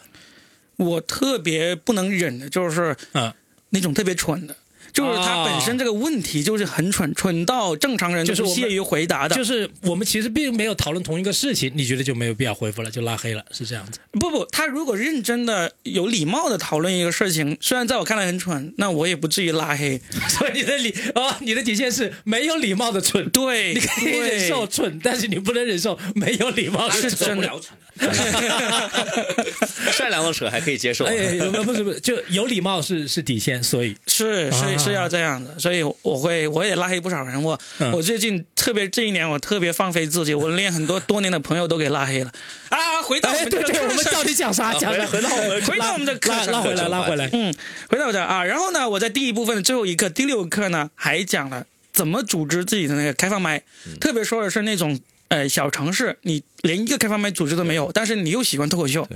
[0.77, 3.31] 我特别不能忍的就是嗯，
[3.69, 4.55] 那种特别蠢的，
[4.93, 9.35] 就是他本身这个问题就是很蠢，蠢到正常人都就是屑于回答的。
[9.35, 13.99] 就是我们其实并没有讨论同一个事情，你觉得就没有必要回复了，就拉黑了，是这样子。
[14.13, 20.01] 不不，他如果认真的、有礼貌的讨论一个事情，虽然在我看来很蠢，那我也不至于拉黑。
[20.29, 23.29] 所以你的理哦，你的底线是没有礼貌的蠢。
[23.29, 27.27] 对，你可以忍受蠢，但是你不能忍受没有礼貌的是蠢。
[27.27, 27.77] 真的不了蠢。
[29.91, 31.05] 善良的蠢还可以接受。
[31.05, 37.41] 哎，不不是不是，就有礼貌是是底线，所以是啊是是要这样的，所以我会我也拉黑不少人。
[37.41, 42.31] 我、嗯我最近特别这一年，我特别放飞自己，我连很多多年的朋友都给拉黑了。
[42.69, 44.73] 啊，回到我哎，们这个对对，我们到底讲啥？
[44.79, 45.05] 讲啥？
[45.07, 47.29] 回到我们回到我们的 拉拉回来，拉回来。
[47.33, 47.53] 嗯，
[47.89, 53.61] 回到我这儿啊，然后呢，我在第一部分的最后一课，第六课呢，还讲了怎么组织自己的那个开放麦，
[53.99, 59.07] 特别说的是那种呃小城市，你连一个开放麦组织都没有，但是你又喜欢脱口秀，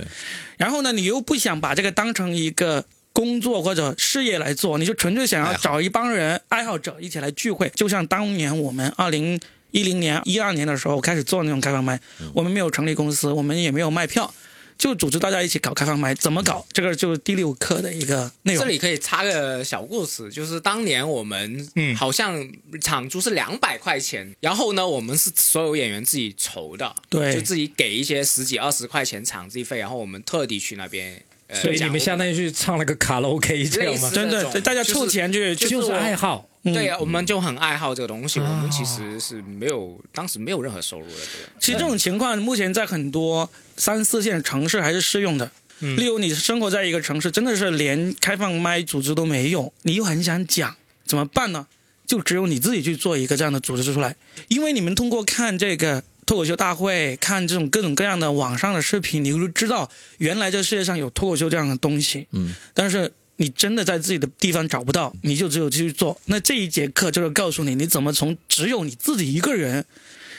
[0.56, 2.84] 然后呢，你又不想把这个当成一个。
[3.16, 11.98] 工作或者事业来做，你就纯粹想要找一帮人爱好者一起来聚会，就像当年我们二零一零年、一二年的时候开始做那种开放麦，
[12.34, 14.30] 我们没有成立公司，我们也没有卖票，
[14.76, 16.66] 就组织大家一起搞开放麦，怎么搞？
[16.74, 18.62] 这个就是第六课的一个内容。
[18.62, 22.46] 这里可以插个小故事，就是当年我们嗯好像
[22.82, 31.22] 场租是两百块钱，然后呢，我们是所有演员自己筹的，对就自己给一些十几二十块钱场地费，然后我们特地去那边。
[31.48, 34.10] 呃所以你们相当于去唱了个卡拉 OK 这样吗？
[34.12, 36.48] 真的，大家凑钱去，就就是爱好。
[36.64, 41.12] 对呀，我们就很爱好这个东西，哦我们其实是没有当时没有任何收入的。
[41.14, 45.50] 这个其实这种情况目前在很多三四线城市还是适用的。
[45.78, 51.66] 嗯例如，你生活在一个城市，真的是连开放麦组织都没有，你又很想讲，怎么办呢？
[52.06, 54.16] 就只有你自己去做一个这样的组织出来，
[54.48, 62.26] 因为你们通过看这个脱口秀大会，看这种各种各样的网上的视频，你会知道原来这世界上有脱口秀这样的东西。
[62.32, 66.20] 嗯，但是你真的在自己的地方找不到，你就只有继续做。
[66.24, 69.84] 那这一节课就是告诉你，你怎么从只有你自己一个人，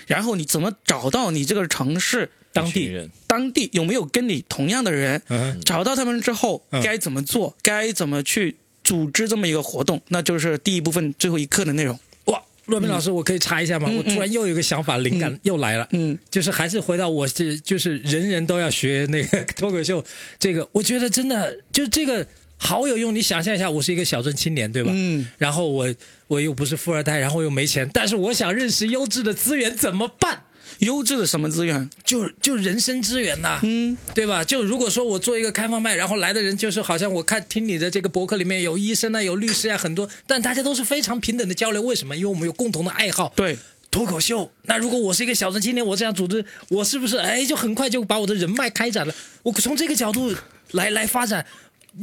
[0.08, 11.98] 然后你怎么找到你这个城市当地人当地有没有跟你同样的人，嗯，找到他们之后嗯该怎么做，该怎么去组织这么一个活动，那就是第一部分最后一课的内容。
[12.68, 13.88] 哇，若明老师，我可以插一下吗？
[13.90, 15.88] 嗯我突然又有一个想法，灵感又来了。
[15.92, 20.04] 嗯，就是还是回到我是就是人人都要学那个脱口秀，
[20.40, 22.26] 这个我觉得真的就这个
[22.58, 23.14] 好有用。
[23.14, 24.92] 你想象一下，我是一个小镇青年，对吧？
[24.94, 25.94] 嗯，然后我
[26.28, 30.44] 我又不是富二代，然后又没钱，但是我想认识优质的资源怎么办？
[30.80, 31.90] 优质的什么资源？
[32.04, 34.44] 就就人生资源呐、嗯，对吧？
[34.44, 41.82] 就如果说我做一个开放麦，然后来的人就是好像我看听你的这个博客里面有医生啊，有律师啊，很多，但大家都是非常平等的交流。
[41.82, 42.16] 为什么？
[42.16, 43.58] 因为我们有共同的爱好，对，
[43.92, 44.52] 脱口秀。
[44.64, 49.14] 那如果我是一个小镇青年，我这样组织，我是不是哎就很快就把我的人脉开展了？
[49.44, 50.36] 我从这个角度
[50.72, 51.46] 来来发展。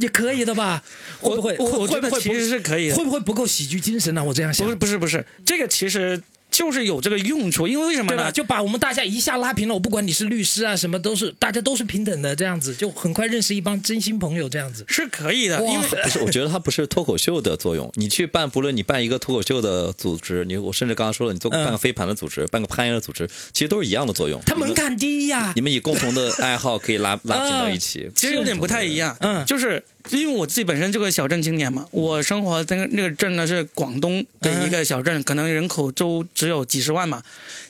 [0.01, 0.83] 也可以的吧？
[1.21, 1.55] 会不会？
[1.57, 6.21] 我我会会不会觉得其实是可以的会不会不够喜剧精神呢、我这样想不是，不是不是，这个其实
[6.55, 8.23] 就是有这个用处，因为为什么对吧？
[8.23, 8.31] 呢？
[8.31, 9.73] 就把我们大家一下拉平了。
[9.73, 14.85] 我不管你是律师啊，什么都是，大家都是平等的，这样子就很快认识一帮真心朋友，这样子。
[14.87, 17.91] 是可以的，因为 不是，我觉得它不是脱口秀的作用。
[17.95, 24.41] 你去办，不论你办一个脱口秀的组织，你我甚至刚刚说了，你做嗯办个飞盘的组织，办个攀岩的组织，其实都是一样的作用。
[24.45, 28.09] 它门槛低呀、你们以共同的爱好可以拉拉近到一起。
[28.15, 37.23] 其实有点不太一样，嗯就是因为我自己本身就个小镇青年嘛，我生活在那个镇呢是广东的一个小镇，可能人口都只有几十万嘛。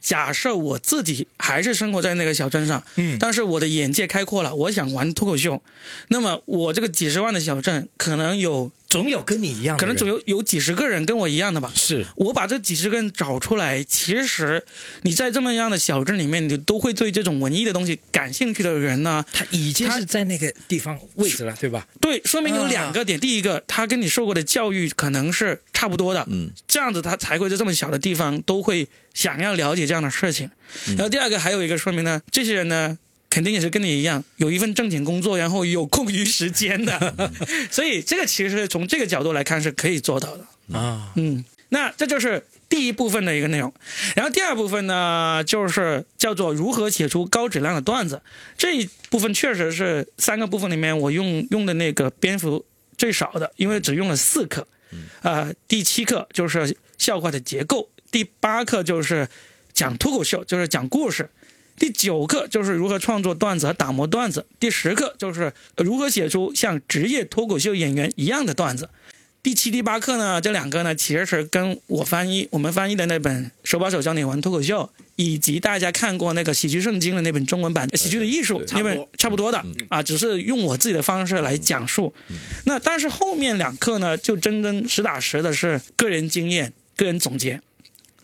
[0.05, 5.59] 假设我自己还是生活在那个小镇上，嗯但是我的眼界开阔了，我想玩脱口秀，
[6.09, 11.71] 那么我这个几十万的小镇可能有总有跟你一样，可能总有有几十个人跟我一样的吧。
[11.73, 14.63] 是我把这几十个人找出来，其实
[15.01, 21.87] 你在这么样的小镇里面，你都会对这种文艺的东西感兴趣的人呢，他已经是在那个地方位置了，对吧？
[21.99, 23.19] 对，说明有两个点。
[23.19, 30.51] 第一个，他跟你受过的教育可能是差不多的，嗯，这样子他才会在这么小的地方都会想要了解这样的事情。
[30.89, 32.99] 然后第二个还有一个说明呢，这些人呢。
[33.27, 37.29] 肯定也是跟你一样，有一份正经工作，然后有空余时间的，
[37.69, 40.79] 所以这个其实从这个角度来看是可以做到的。
[40.79, 43.73] 啊，嗯，那这就是第一部分的一个内容，
[44.15, 48.21] 然后第二部分呢，就是叫做如何写出高质量的段子。
[48.57, 52.63] 这一部分确实是三个部分里面我用用的那个篇幅
[52.97, 54.65] 最少的，因为只用了四课。
[55.23, 59.27] 呃，第七课就是笑话的结构，第八课就是
[59.73, 61.29] 讲脱口秀，就是讲故事。
[61.77, 68.89] 第九课就是如何创作段子和打磨段子，第十课就是如何写出像职业脱口秀演员一样的段子。
[69.43, 82.13] 第七、第八课呢，这两个呢，其实是跟我翻译我们翻译的那本《手把手教你玩脱口秀》，以及大家看过那个《喜剧圣经》的那本中文版《喜剧的艺术》那本差不多的啊，只是用我自己的方式来讲述。
[82.63, 87.59] 那但是后面两课呢，就真真实打实的是个人经验、个人总结。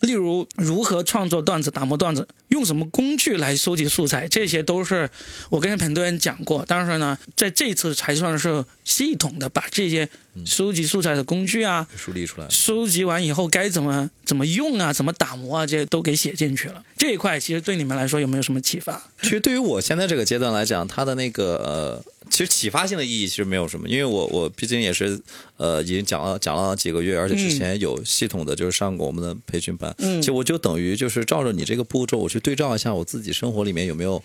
[0.02, 5.08] 例如如何创作段子、打磨段子，用什么工具来收集素材，这些都是
[5.48, 6.62] 我跟很多人讲过。
[6.68, 10.06] 但是呢，在这次才算是系统的把这些
[10.44, 12.46] 收集素材的工具啊，梳理出来。
[12.50, 16.84] 收集完以后该怎么怎么用啊，怎么打磨啊，这些都给写进去了。
[16.98, 19.02] 这一块其实对你们来说有没有什么启发？
[19.22, 25.20] 其实对于我现在这个阶段来讲，它的那个呃，其实启发性的意义其实没有什么，因为我我毕竟也是
[25.56, 34.22] 呃已经讲了讲了几个月，而且之前有系统的就是上过我们的培训班，嗯其实我就等于就是照着你这个步骤，我去对照一下我自己生活里面有没有。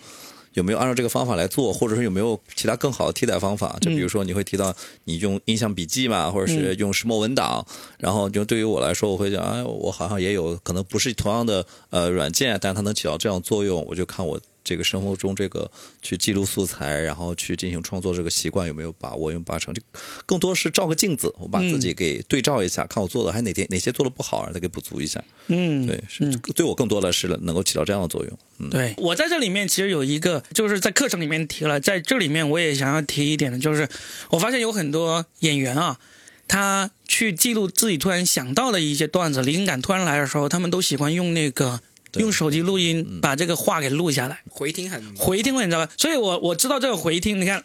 [0.54, 3.76] 有没有按照这个方法来做，或者说有没有其他更好的替代方法？
[3.80, 7.64] 就比如说你会提到你用印象笔记嘛，或者是用石墨文档，
[7.98, 15.70] 然后就对于我来说，我会讲，哎，我好像也有可能不是同样的呃软件，但它能起到这样作用，我就看我这个生活中这个
[16.02, 19.80] 去记录素材，然后去进行创作这个习惯有没有把握，用八成，就
[20.26, 25.24] 更多是照个镜子，我把自己给对照一下，看我做的还哪天哪些做的不好，让它给补足一下。
[25.46, 28.38] 嗯，对，是对我更多的是能够起到这样的作用。
[28.58, 33.88] 嗯，对我在这里面其实有一个，就是在课程里面提了，在这里面我也想要提一点的，就是
[34.28, 35.98] 我发现有很多演员啊，
[36.46, 44.40] 他去记录自己突然想到的一些段子，灵感突然来的时候，他们都喜欢用那个对用手机录音，把这个话给录下来。
[44.48, 45.92] 回听很回听会你知道吧？
[45.96, 47.62] 所以我我知道这个回听，你看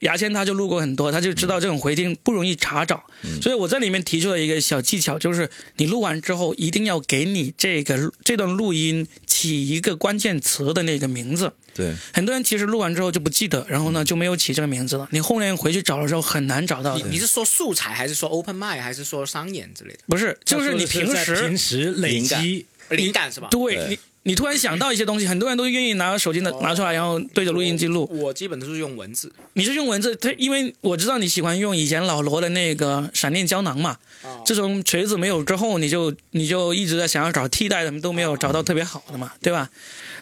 [0.00, 3.04] 牙签他就录过很多，他就知道这种回听不容易查找，
[3.40, 11.52] 所以我在里面提出了一个小技巧，就是你录完之后一定要给你这个这段录音起一个关键词的那个名字。
[11.74, 16.96] 对，很多人其实录完之后就不记得，然后呢就没有起这个名字了，你后面回去找的时候很难找到。
[16.96, 19.98] 你你是说素材，还是说 open mic，还是说商演之类的？
[20.06, 23.48] 不是，就是你平时平时累积，灵感是吧？
[23.50, 28.08] 对对你你突然想到一些东西，很多人都愿意拿手机拿拿出来，然后对着录音机录。
[28.12, 29.32] 我基本都是用文字。
[29.52, 33.98] 你是用文字，他因为我知道你喜欢用以前老罗的那个闪电胶囊嘛。
[34.22, 39.70] 啊自从锤子没有之后，你就你就一直在想要找替代的，都没有找到特别好的嘛，对吧？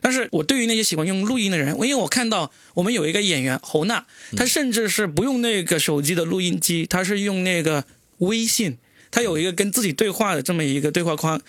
[0.02, 4.04] 但是我对于那些喜欢用录音的人，因为我看到我们有一个演员侯娜，
[4.36, 7.84] 她甚至是不用那个手机的录音机，她是用那个
[8.18, 8.76] 微信，
[9.10, 11.40] 她有一个跟自己对话的这么一个对话框。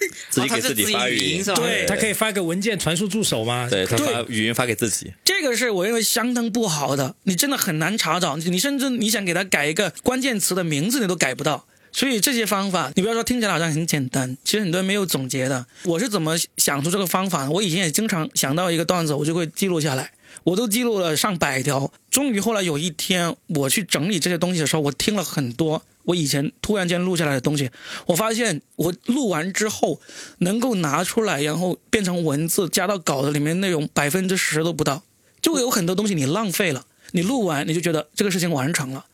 [0.30, 3.68] 自己给自己发语音是吧对他可以发个文件传输助手吗？
[3.70, 11.66] 对他发语音发给自己，这个是我认为相当不好的，你真的很难查找，你甚至你想给他改一个关键词的名字，你都改不到。
[11.92, 15.66] 所以这些方法，你不要说听起来好像很简单，其实很多人没有总结的。
[15.82, 17.50] 我是怎么想出这个方法的？
[17.50, 20.12] 我以前也经常想到一个段子，我就会记录下来，
[20.44, 21.92] 我都记录了上百条。
[22.10, 27.70] 终于后来有一天，我去整理这些东西的时候，我听了很多我以前突然间录下来的东西，
[28.06, 30.00] 我发现我录完之后
[30.38, 35.02] 能够拿出来，然后变成文字加到稿子里面内容百分之十都不到，
[35.40, 36.86] 就有很多东西你浪费了。
[37.12, 39.04] 你录完你就觉得这个事情完成了，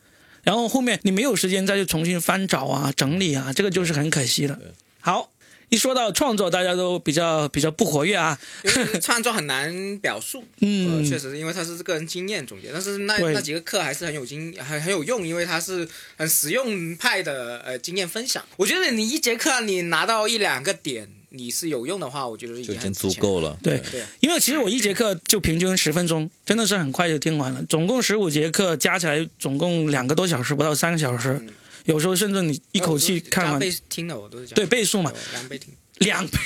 [0.43, 4.59] 然后后面你没有时间再去重新翻找啊、整理啊，这个就是很可惜的。
[4.99, 5.31] 好，
[5.69, 8.37] 一说到创作，大家都比较比较不活跃啊。
[8.63, 18.43] 因为创作很难表述， 嗯呃确实，因为它是个人经验总结，但是那那几个课还是很有经很很有用，因为它是很实用派的呃经验分享。
[18.55, 23.57] 我觉得你一节课你拿到一两个点，你是有用的话，我觉得已经足够了。
[23.61, 27.61] 对，对，因为其实我一节课就平均十分钟，真的是很快就听完了。
[27.67, 31.45] 总共十五节课加起来，总共两个多小时，不到三个小时。
[31.87, 36.37] 有时候甚至你一口气看完，倍听的我都是对倍数嘛，两倍听，两倍，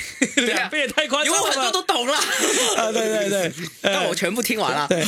[0.46, 1.42] 两倍也太夸张了。
[1.42, 1.50] 吧。
[1.50, 2.14] 因为我很多都懂了，
[2.78, 3.42] 啊，对对对，
[3.82, 4.88] 呃 但我全部听完了。
[4.88, 5.06] 对，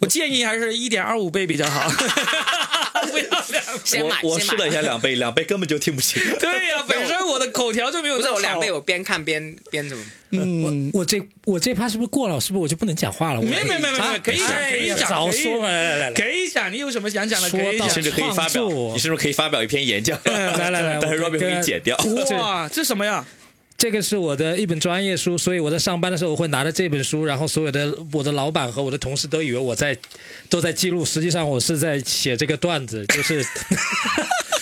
[0.00, 1.88] 我建议还是一点二五倍比较好，
[3.10, 3.64] 不要两。
[3.84, 6.22] 先买，我我试了一下两倍， 两倍根本就听不清。
[6.38, 10.04] 对呀、 本身我的口条就没有不是那么好我两倍，我边看边边怎么？
[10.32, 12.40] 嗯，我这我这趴是不是过了？
[12.40, 13.40] 是不是我就不能讲话了？
[13.40, 15.68] 我没没没没没，可以讲，可以讲，可以早说嘛！
[15.68, 18.02] 来来来来，可以讲，你有什么想讲的可以讲说到甚。
[18.02, 20.18] 至可以发表，创作你是不是可以发表一篇演讲？
[20.24, 21.96] 来来来但是我 Robin 会给你剪掉。
[22.38, 23.24] 哇，这什么呀？
[23.78, 29.96] 这个是我的一本专业书，所以我在上班的时候我会拿着这本书，然后所有的我的老板和我的同事都以为我在
[30.48, 33.44] 都在记录，实际上我是在写这个段子，就是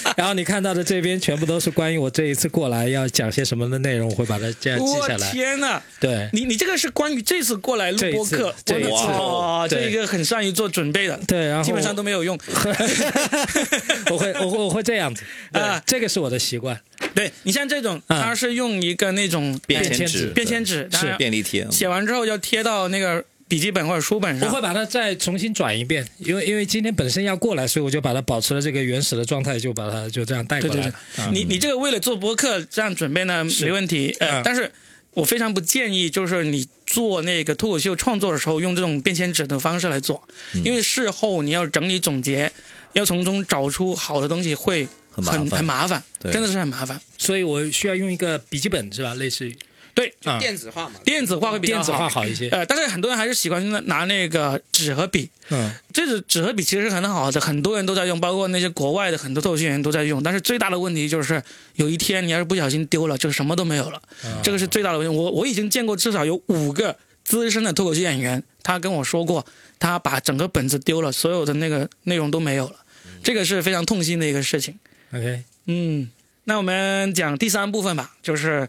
[0.16, 5.30] 然后你看到的这边全部都是关于我这一次过来要讲些什么的内容，我会把它这样记下来。
[5.32, 5.80] 天呐！
[6.00, 12.38] 对你你这个是关于这次过来录播客，这一次哇，这一个很善于做准备的，对，然后基本上都没有用。
[14.10, 16.78] 我会我会我会这样子啊啊，这个是我的习惯。
[17.14, 24.48] 对你像这种，嗯它是用一个那种便签纸，便签纸，当然便利贴，写完之后要贴到那个笔记本或者书本上。
[24.48, 34.16] 我会把它再重新转一遍，因为因为今天本身要过来，所以我就把它保持了这个原始的状态，就把它就这样带过来对对对了。，啊你你这个为了做播客这样准备呢，没问题。
[34.20, 34.70] 呃嗯，但是
[35.12, 42.50] 我非常不建议，就是你做那个脱口秀创作的时候用这种便签纸的方式来做，嗯因为事后你要整理总结，
[42.94, 47.00] 要从中找出好的东西会很很麻烦，真的是很麻烦。
[47.16, 49.14] 所以我需要用一个笔记本是吧？
[49.14, 49.56] 类似于
[49.94, 52.26] 对，啊电子化嘛，电子化会比较电子化好。
[52.26, 52.48] 一些。
[52.48, 60.22] 呃，但是很多人还是喜欢拿那个纸和笔，嗯，这个纸和笔其实是很好的，很多人都在用，包括那些国外的很多脱口秀演员都在用。
[60.22, 61.40] 但是最大的问题就是，
[61.76, 64.02] 有一天你要是不小心丢了，就什么都没有了，
[64.42, 65.16] 这个是最大的问题。
[65.16, 69.46] 我我已经见过至少有五个资深的脱口秀演员，他跟我说过，
[69.78, 72.76] 他把整个本子丢了，所有的那个内容都没有了，
[73.22, 74.76] 这个是非常痛心的一个事情。
[75.12, 76.10] OK，嗯，
[76.44, 78.68] 那我们讲第三部分吧，就是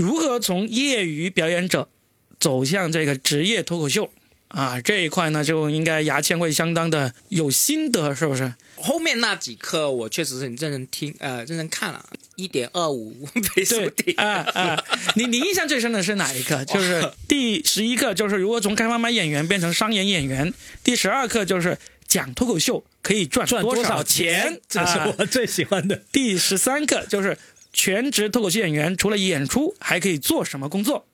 [0.00, 1.88] 如何从业余表演者
[2.38, 4.10] 走向这个职业脱口秀
[4.48, 8.54] 啊这一块呢，就应该牙签会相当的有心得，是不是？
[8.76, 12.02] 后面那几课我确实是很认真听，呃，认真看了，
[12.36, 13.14] 一点二五
[13.54, 14.84] 倍速对听，啊啊，
[15.16, 16.64] 你你印象最深的是哪一课？
[16.66, 20.50] 就是第十一课，就是如何从开放麦演员变成商演演员；
[20.82, 21.76] 第十二课就是
[22.08, 24.58] 讲脱口秀可以赚赚多少少钱？
[24.66, 26.02] 这啊是我最喜欢的。
[26.10, 27.36] 第十三课就是
[27.72, 31.06] 全职脱口秀演员除了演出还可以做什么工作。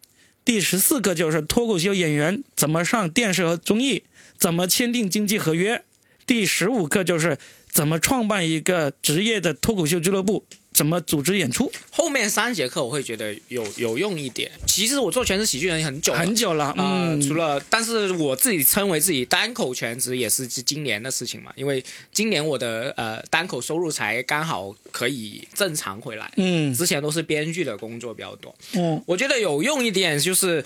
[0.45, 4.05] 第十四个就是脱口秀演员怎么上电视和综艺，
[4.39, 5.83] 怎么签订经济合约。
[6.27, 7.37] 第十五课就是
[7.69, 10.45] 怎么创办一个职业的脱口秀俱乐部，
[10.77, 11.73] 怎么组织演出。
[11.91, 14.51] 后面三节课我会觉得有有用一点。
[14.67, 16.85] 其实我做全职喜剧人很久，很久了，呃，
[17.17, 28.55] 嗯，除了，但是我自己称为自己单口全职也是今年的事情嘛，因为今年我的呃单口收入才刚好可以正常回来，嗯之前都是编剧的工作比较多。
[28.75, 30.63] 嗯我觉得有用一点就是。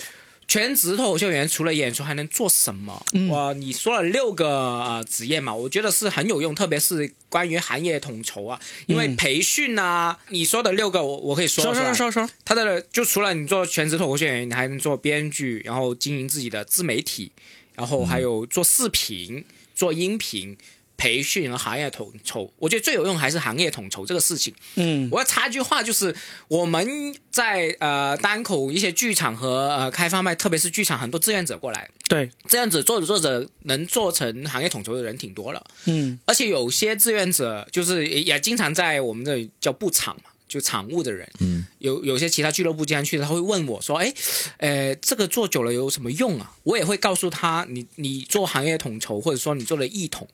[0.50, 3.06] 全职脱口秀演员除了演出还能做什么？
[3.12, 3.28] 嗯。
[3.28, 9.14] 哇，你说了六个呃职业嘛，我觉得是很有用，特别是关于行业统筹啊，因为嗯。
[9.14, 17.30] 培训啊，你说的六个我我可以说说说说说，他的就除了你做全职脱口秀演员，你还能做编剧，然后经营自己的自媒体，
[17.76, 19.44] 然后还有做视频、
[19.76, 20.56] 做音频、
[21.00, 22.52] 培训和行业统筹。
[22.58, 24.54] 我觉得最有用还是行业统筹这个事情。
[24.76, 26.14] 嗯我要插一句话，就是
[26.46, 26.86] 我们
[27.30, 35.64] 在呃单口一些剧场和呃开放麦，特别是剧场，很多志愿者过来，对，这样子做着做着能做成行业统筹的人挺多了。
[35.86, 44.12] 嗯而且有些志愿者就是也也经常在我们这里叫布场嘛，就场务的人，嗯，有有些其他俱乐部经常去的，他会问我说，哎，
[44.58, 46.52] 呃，这个做久了有什么用啊？
[46.64, 50.28] 我也会告诉他，你你做行业统筹，或者说你做了一统。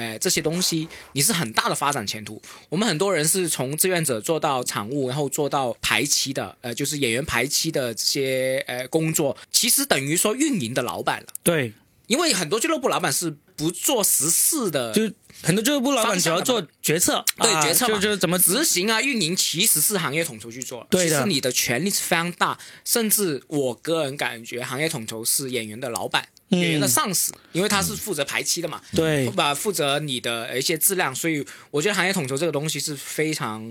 [0.00, 2.40] 哎，这些东西你是很大的发展前途。
[2.70, 11.26] 我们很多人是从志愿者做到场务，然后做到排期的，呃，就是演员排期的这些呃工作，其实等于说运营的老板了。
[11.42, 11.74] 对，
[12.06, 15.02] 因为很多俱乐部老板是不做实事的，就
[15.42, 29.28] 很多俱乐部老板只要做决策，啊对决策嘛就就是怎么执行啊、运营其实是行业统筹去做，对的其实你的权力是非常大，甚至我个人感觉，行业统筹是演员的老板、嗯演员的上司，因为他是负责排期的嘛，对。
[29.30, 33.64] 把负责你的一些质量，所以我觉得行业统筹这个东西是非常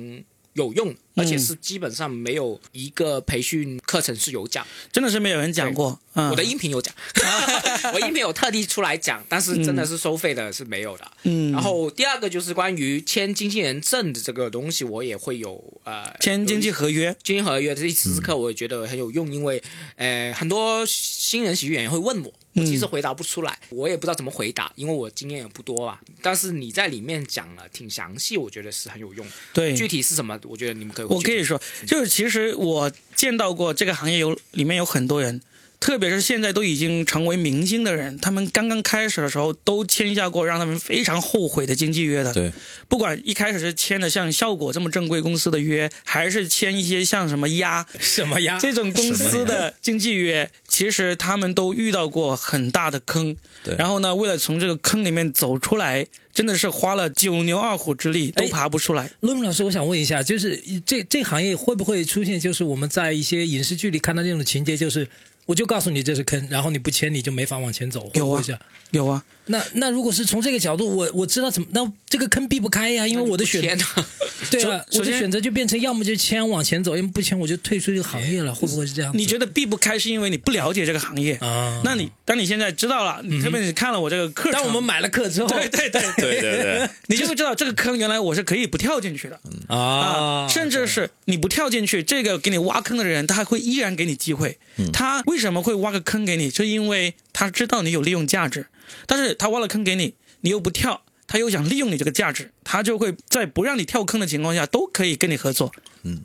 [0.53, 5.99] 有用，而且是基本上没有一个培训课程是有讲，真的是没有人讲过。
[6.13, 6.29] 嗯。
[6.31, 6.93] 我的音频有讲，
[7.93, 11.11] 我音频有特地出来讲，但是真的是收费的是没有的。
[11.23, 19.61] 嗯，然后第二个就是关于签经纪人证的这个东西，我也会有呃签经纪合约，经纪合约这第十课，我也觉得很有用，因为
[19.95, 25.99] 呃很多新人喜剧演员会问我，我其实回答不出来，我也不知道怎么回答，因为我经验也不多啊。
[26.21, 29.25] 但是你在里面讲了挺详细，我觉得是很有用。
[29.53, 35.41] 对，具体是什么，我觉得你们可以我可以说，就是其实我见到过这个行业有里面有很多人，
[35.79, 42.33] 特别是现在都已经成为明星的人，他们刚刚开始的时候都签下过让他们非常后悔的经纪约的。
[42.33, 42.51] 对，
[42.87, 48.59] 不管一开始是签的像效果这么正规公司的约，还是签一些像什么鸭什么鸭？
[48.59, 53.35] 这种公司的经纪约，其实他们都遇到过很大的坑。
[53.63, 59.09] 对然后呢，为了从这个坑里面走出来，真的是花了九牛二虎之力都哎爬不出来。
[59.21, 65.07] 陆明老师，我想问一下，就是这这行业会不会出现，就是我们在一些影视剧里看到那种情节，就是
[65.49, 68.07] 我就告诉你这是坑，然后你不签你就没法往前走。
[68.13, 68.43] 有啊
[68.91, 73.85] 有啊，那那如果是从这个角度，我我知道怎么，那这个坑避不开呀，因为我的选择，
[74.51, 79.11] 对啊，我的选择就变成要么就签往前走，要么不签我就退出这个行业了，会不会是这样？
[79.17, 81.81] 你觉得避不开是因为你不了解这个行业啊。
[81.83, 86.41] 那你当你现在知道了，你特别是看了我这个课程，当我们买了课之后，对对对对。
[86.41, 89.39] 对对， 你就会知道这个坑原来我是可以不跳进去的。
[89.67, 94.57] 啊，甚至是你不跳进去，这个给你挖坑的人，他还会依然给你机会。
[94.93, 96.49] 他为什么会挖个坑给你？
[96.51, 98.65] 就因为他知道你有利用价值，
[99.05, 101.01] 但是他挖了坑给你，你又不跳。
[101.31, 105.71] 他又想利用你这个价值，他就会在不让你跳坑的情况下，都可以跟你合作。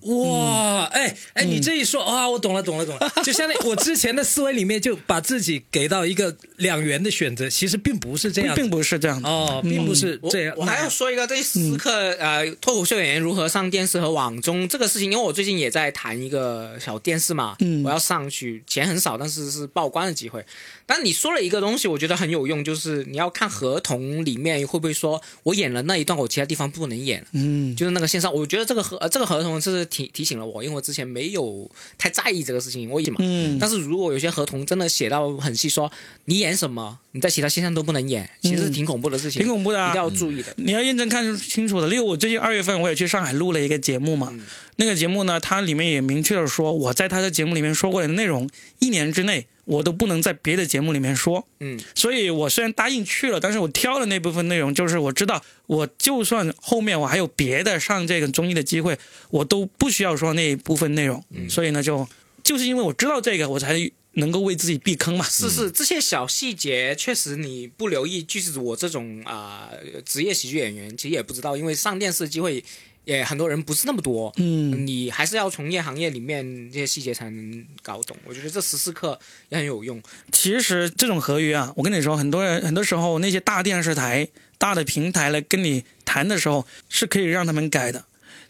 [0.03, 3.13] 哇，哎哎，你这一说啊，我懂了，懂了，懂了。
[3.23, 9.29] 就相当于我之前的思维里面，就把自己给到一个两元的选择，其实并不是这样，并不是这样的。
[9.29, 10.55] 哦，并不是这样。
[10.57, 20.43] 我还要说一个这时刻、呃，脱口秀演员如何上电视和网综这个事情，因为我最近也在谈一个小电视嘛，嗯我要上去，钱很少，但是是曝光的机会。
[20.87, 27.25] 但你说了一个东西，我觉得很有用，就是你要看合同里面会不会说我演了那一段，我其他地方不能演。
[27.33, 33.17] 嗯，就是那个线上，我觉得这个合、呃、这个合同是提提醒了我，因为我之前没有太在意这个事情，我也嘛。
[33.21, 35.91] 嗯但是如果有些合同真的写到很细说，
[36.27, 40.53] 你演什么，你在其他线上都不能演，其实挺恐怖的事情，挺恐怖的啊一定要注意的。
[40.57, 41.89] 你要认真看清楚的。
[41.89, 44.33] 例如，我最近二月份我也去上海录了一个节目嘛，
[44.77, 48.49] 那个节目呢，它里面也明确的说，我在他的节目里面说过的内容，
[48.81, 51.47] 一年之内我都不能在别的节目里面说。
[51.61, 58.99] 嗯，所以我虽然答应去了，但是我挑的那部分内容，就是我知道，我就算后面我还有别的上这个综艺的机会，
[59.31, 61.23] 我都不需要说那一部分内容。
[61.49, 62.07] 所以呢，就
[62.43, 65.25] 就是因为我知道这个，我才能够为自己避坑嘛。
[65.25, 69.71] 是是，这些小细节确实你不留意，就是我这种啊、
[70.05, 72.63] 职业喜剧演员，其实也不知道，因为上电视机会
[73.05, 74.33] 也很多人不是那么多。
[74.37, 78.17] 嗯，你还是要从业行业里面这些细节才能搞懂。
[78.25, 80.03] 我觉得这十四课也很有用。
[80.33, 84.29] 其实这种合约啊，我跟你说，很多人很多时候那些大电视台、
[84.59, 88.05] 大的平台来跟你谈的时候，是可以让他们改的。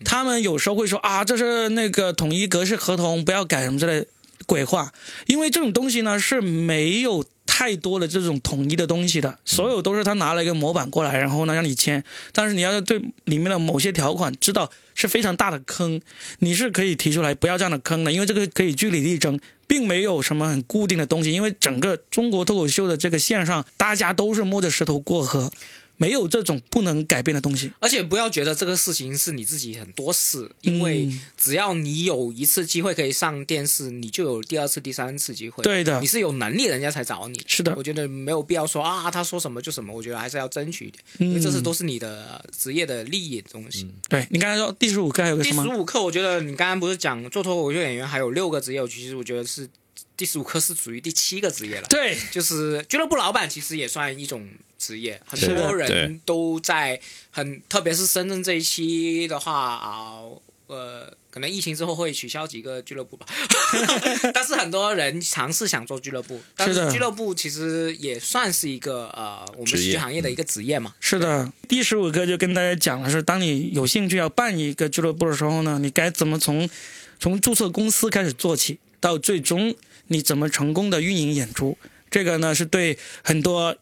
[0.05, 4.07] 他们有时候会说啊，这是那个统一格式合同，不要改什么之类的
[4.46, 4.92] 鬼话，
[5.26, 16.01] 因为这种东西呢是没有太多的这种统一的东西的，所有都是他拿了一个模板过来，然后呢让你签，但是你要对里面的某些条款知道是非常大的坑，
[16.38, 19.38] 你是可以提出来不要这样的坑的，因为这个可以据理力争。
[19.66, 25.51] 并没有什么很固定的东西，因为整个中国脱口秀的这个线上，大家都是摸着石头过河，
[25.97, 27.72] 没有这种不能改变的东西。
[27.80, 35.62] 而且不要觉得这个事情是你自己很多事，因为嗯只要你有一次机会可以上电视，你就有第二次、第三次机会。
[35.62, 37.42] 对的你是有能力，人家才找你。
[37.47, 43.88] 是的我觉得没有必要说啊，他说什么就什么，我觉得还是要争取一点，因为这是都是你的职业的利益的东西。
[44.09, 45.62] 对你刚才说第十五课还有个第什么？
[45.64, 49.68] 第十五课，我觉得你刚刚不是讲做脱口秀演员还有六个职业，其实我觉得是
[50.16, 51.86] 第十五课是属于第七个职业了。
[51.88, 54.49] 对，就是俱乐部老板其实也算一种
[54.85, 60.18] 职业，很多人都在很，特别是深圳这一期的话啊，
[60.66, 63.26] 呃，可能疫情之后会取消几个俱乐部吧，
[64.35, 70.95] 但是很多人尝试想做俱乐部，但是俱乐部其实也算是一个呃我们喜剧行业的一个职业嘛。
[71.01, 76.68] 是的，第十五个就跟大家讲的是，当你有兴趣要办一个俱乐部的时候呢，你该怎么从
[77.18, 79.74] 从注册公司开始做起，到最终
[80.09, 81.76] 你怎么成功的运营演出，
[82.11, 83.76] 这个呢是对很多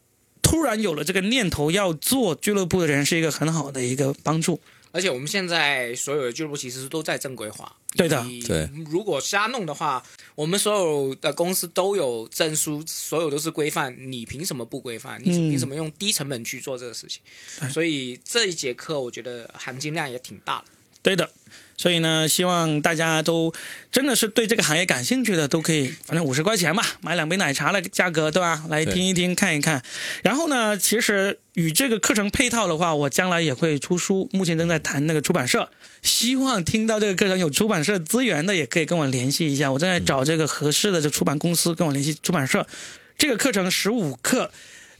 [0.53, 4.61] 突然有了这个念头要做俱乐部的人是一个很好的一个帮助。
[4.91, 7.75] 而且我们现在所有的俱乐部其实都在正规化。
[7.97, 15.19] 对的你对如果瞎弄的话，我们所有的公司都有证书，所有都是规范，你凭什么不规范？
[15.25, 17.23] 你嗯凭什么用低成本去做这个事情？
[17.71, 20.65] 所以这一节课我觉得含金量也挺大的。
[21.01, 21.31] 对的，
[21.77, 23.53] 所以呢，希望大家都
[23.91, 28.65] 真的是对这个行业感兴趣的，都可以，反正五十块钱吧，买两杯奶茶的价格，对吧？
[28.69, 29.83] 来听一听，看一看。
[30.23, 35.69] 然后呢，其实与这个课程配套的话，我将来也会出书，目前正在谈那个出版社。
[36.03, 42.67] 希望听到这个课程有出版社资源的，也可以跟我联系一下，我正在找这个合适的这出版公司跟我联系出版社。
[43.17, 44.51] 这个课程十五课，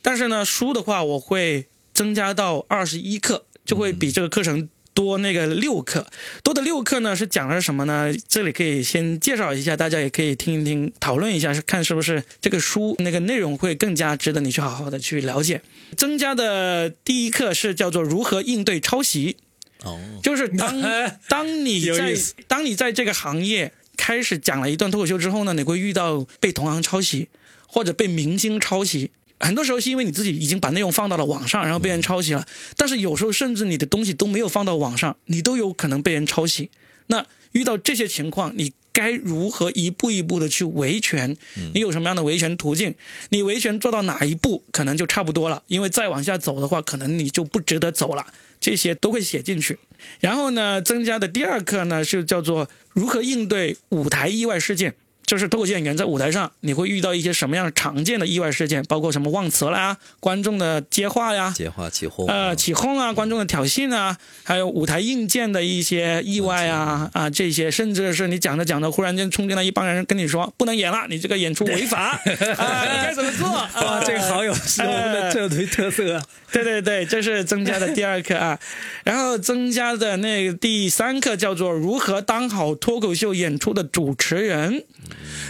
[0.01, 6.07] 但是呢，书的话我会增加到二十一课，就会比这个课程多那个六课。
[6.43, 8.13] 多的六课呢是讲的是什么呢？
[8.29, 15.63] 这里可以先介绍一下，大家也可以听一听，讨论一下，是看是不是这个书那个内容会更加值得你去好好的去了解。
[15.97, 19.37] 增加的第一课是叫做如何应对抄袭。
[19.85, 20.81] 哦，就是当
[21.29, 22.15] 当你在
[22.47, 27.29] 当你在这个行业开始讲了一段脱口秀之后呢，你会遇到被同行抄袭，
[27.67, 29.11] 或者被明星抄袭。
[29.43, 32.47] 很多时候是因为你自己已经把内容放到了网上，然后被人抄袭了。
[32.77, 36.71] 但是有时候甚至你的东西都没有放到网上，你都有可能被人抄袭。
[37.09, 41.37] 那遇到这些情况，你该如何一步一步的去维权，
[41.75, 42.95] 你有什么样的维权途径，
[43.31, 48.25] 你维权做到哪一步可能就差不多了，因为再往下走的话，可能你就不值得走了，
[48.61, 49.79] 这些都会写进去。
[50.21, 54.95] 然后呢，增加的第二课呢是叫做如何应对舞台意外事件。
[55.25, 72.19] 就是脱口秀演员在舞台上，你会遇到一些什么样常见的意外事件，包括什么忘词了啊、观众的接话呀、接话起哄，呃起哄啊、观众的挑衅啊，还有舞台硬件的一些意外啊啊这些，甚至是你讲着讲着，忽然间冲进来一帮人跟你说不能演了，你这个演出违法
[72.59, 73.49] 啊，你该怎么做？
[73.49, 76.23] 哇，啊这个好有是我们的这推特色啊！
[76.53, 78.59] 对对对，这是增加的第二课啊，
[79.05, 84.85] 然后增加的那个第三课叫做如何当好脱口秀演出的主持人。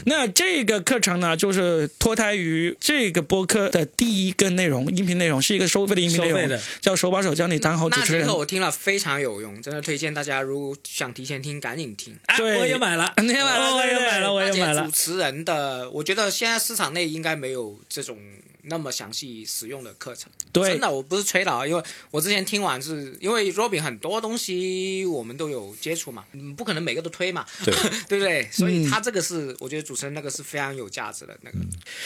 [0.05, 8.39] 那这个课程呢，就是脱胎于这个播客的第一个内容，音频内容是一个收费的音频内容收费的，叫手把手教你当好主持人那节课。
[8.39, 12.17] 我听了非常有用，真的推荐大家，如果想提前听，赶紧听。
[12.27, 14.91] 啊对我也买了，你也买了哦我也买了，我也买了主。
[14.91, 18.19] 持人的，我觉得现在市场内应该没有这种
[18.63, 20.31] 那么详细使用的课程。
[20.53, 27.75] 对真的，我不是吹的啊，因为我之前听完是因为 Robin 很多东西我们都有接触嘛，嗯，不可能每个都推嘛， 对
[28.09, 28.49] 对不对？
[28.53, 31.59] 所嗯以他这个是，我觉得主持人那个是非常有价值的那个。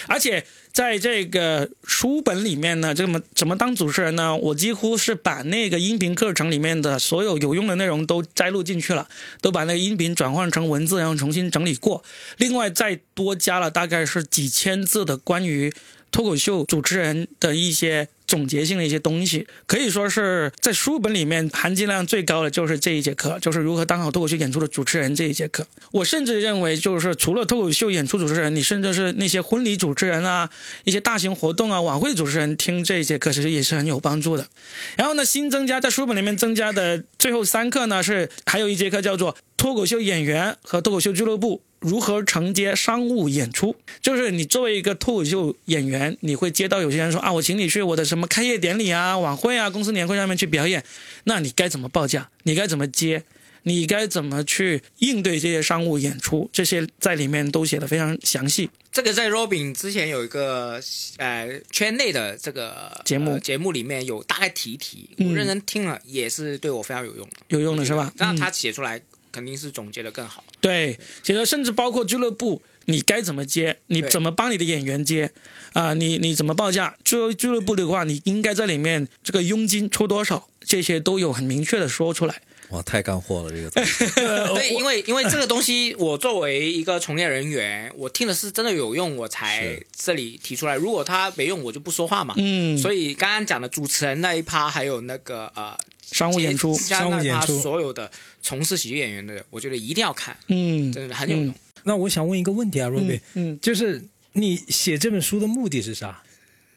[0.07, 4.37] 而且在这个书本里面呢，这么怎么当主持人呢？
[4.37, 9.09] 我几乎是把那个音频课程里面的所有有用的内容都摘录进去了，
[9.41, 12.03] 都把那个音频转换成文字，然后重新整理过。
[12.39, 15.73] 另外再多加了大概是几千字的关于
[16.11, 25.67] 脱口秀主持人的一些总结性的一些东西，可以说是在书本里面含金量最高的就是这一节课，就是如何当好脱口秀演出的主持人这一节课。
[25.93, 30.51] 我甚至认为，就是除了脱口秀演出主持人，你甚至是那些婚礼主持人啊、
[30.85, 34.49] 一些大型活动啊、晚会主持人，听这一节课其实也是很有帮助的。
[34.97, 43.77] 然后呢，新增加在书本里面增加的最后三课呢，是还有一节课叫做脱口秀演员和脱口秀俱乐部如何承接商务演出。
[44.01, 50.85] 就是你作为一个脱口秀演员，你会接到有些人说啊，我请你去我的什么开业典礼啊、晚会啊、公司年会上面去表演，
[51.25, 52.31] 那你该怎么报价？
[52.45, 53.25] 你该怎么接？
[53.69, 56.49] 你该怎么去应对这些商务演出？
[56.53, 58.71] 这些在里面都写的非常详细。
[58.93, 60.81] 这个在 Robin 之前有一个
[61.17, 68.13] 呃圈内的这个节目呃节目里面有大概提一提，嗯我认真听了也是对我非常有用的，有用的是吧？
[68.19, 69.03] 嗯那他写出来
[69.37, 70.43] 肯定是总结的更好。
[70.63, 75.31] 对，其实甚至包括俱乐部，你该怎么接，你怎么帮你的演员接，
[75.75, 76.97] 啊、你你怎么报价？
[77.05, 82.41] 作为俱乐部的话，你应该在里面这个佣金抽多少，这些都有很明确的说出来。
[82.71, 84.05] 哇，太干货了，这个东西
[84.57, 90.75] 对，因为因为这个东西，我作为一个从业人员，我听的是真的有用，我才这里提出来。
[90.75, 92.35] 如果他没用，我就不说话嘛。
[92.39, 95.79] 嗯，所以刚刚讲的主持人那一趴，还有那个呃
[96.11, 98.11] 商务演出，商务演出所有的
[98.47, 101.53] 从事喜剧演员的，我觉得一定要看，嗯，真的很有用。
[101.83, 102.89] 那我想问一个问题啊
[103.35, 104.01] 嗯，就是
[104.35, 106.23] 你写这本书的目的是啥？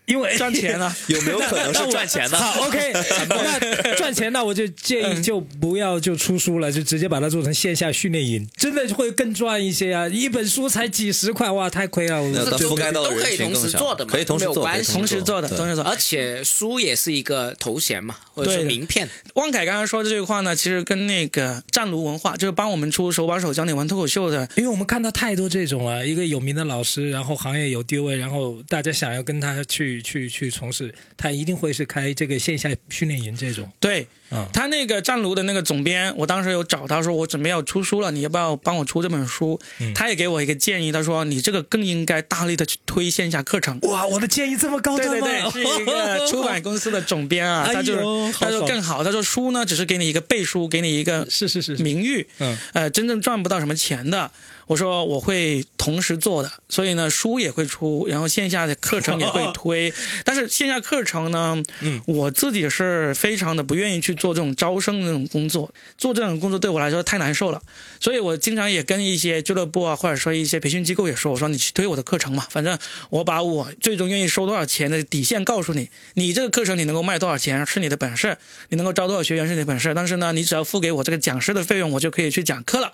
[0.09, 0.93] 因为赚钱啊。
[1.07, 2.37] 有没有可能是赚钱的？
[2.37, 2.91] 好，OK，
[3.29, 10.07] 那赚钱，那我就建嗯议就不要就出书了，就直接把它做成线下训练营，真的会更赚一些啊！
[10.09, 12.21] 一本书才几十块，哇，太亏了！
[12.33, 15.83] 那覆盖到都可以同时人群更小做的嘛可以同时做，没有关系同时做的，同时做。
[15.83, 19.07] 而且书也是一个头衔嘛，或者说对名片。
[19.35, 33.71] 汪凯刚刚说的这句话呢，其实跟那个湛卢文化，就是帮我们出手把手教你玩脱口秀的，因为我们看到太多这种了，一个有名的老师，然后行业有地位，然后大家想要跟他去去去从事，他一定会是开这个线下训练营这种。
[33.79, 39.59] 对，嗯他那个湛卢的那个总编，我当时有找他说，我准备要出书了，你要不要帮我出这本书？
[39.79, 43.79] 嗯他也给我一个建议，他说你这个更应该大力的去推线下课程。
[43.83, 45.51] 哇，我的建议这么高对端吗？
[45.51, 47.95] 对对，是一个出版公司的总编啊，哎他就
[48.31, 54.31] 好他说更好，他说书呢只是给你一个背书，给你一个是是是是，名誉，嗯，呃，真正赚不到什么钱的。
[54.67, 59.91] 我说我会同时做的，所以呢，书也会出，然后线下的课程也会推。
[60.23, 67.59] 但是线下课程呢，嗯，我自己是非常的不愿意去做这种招生的那种工作，做这种工作对我来说太难受了。
[67.99, 72.77] 所以我经常也跟一些俱乐部啊，或者说一些培训机构也说，我说你去推我的课程嘛，反正
[73.09, 78.37] 我把我最终愿意收多少钱的底线告诉你，你这个课程你能够卖多少钱是你的本事，
[78.69, 82.93] 你能够招多少学员是你的本事，但是呢，你只要付给我这个讲师的费用，我就可以去讲课了。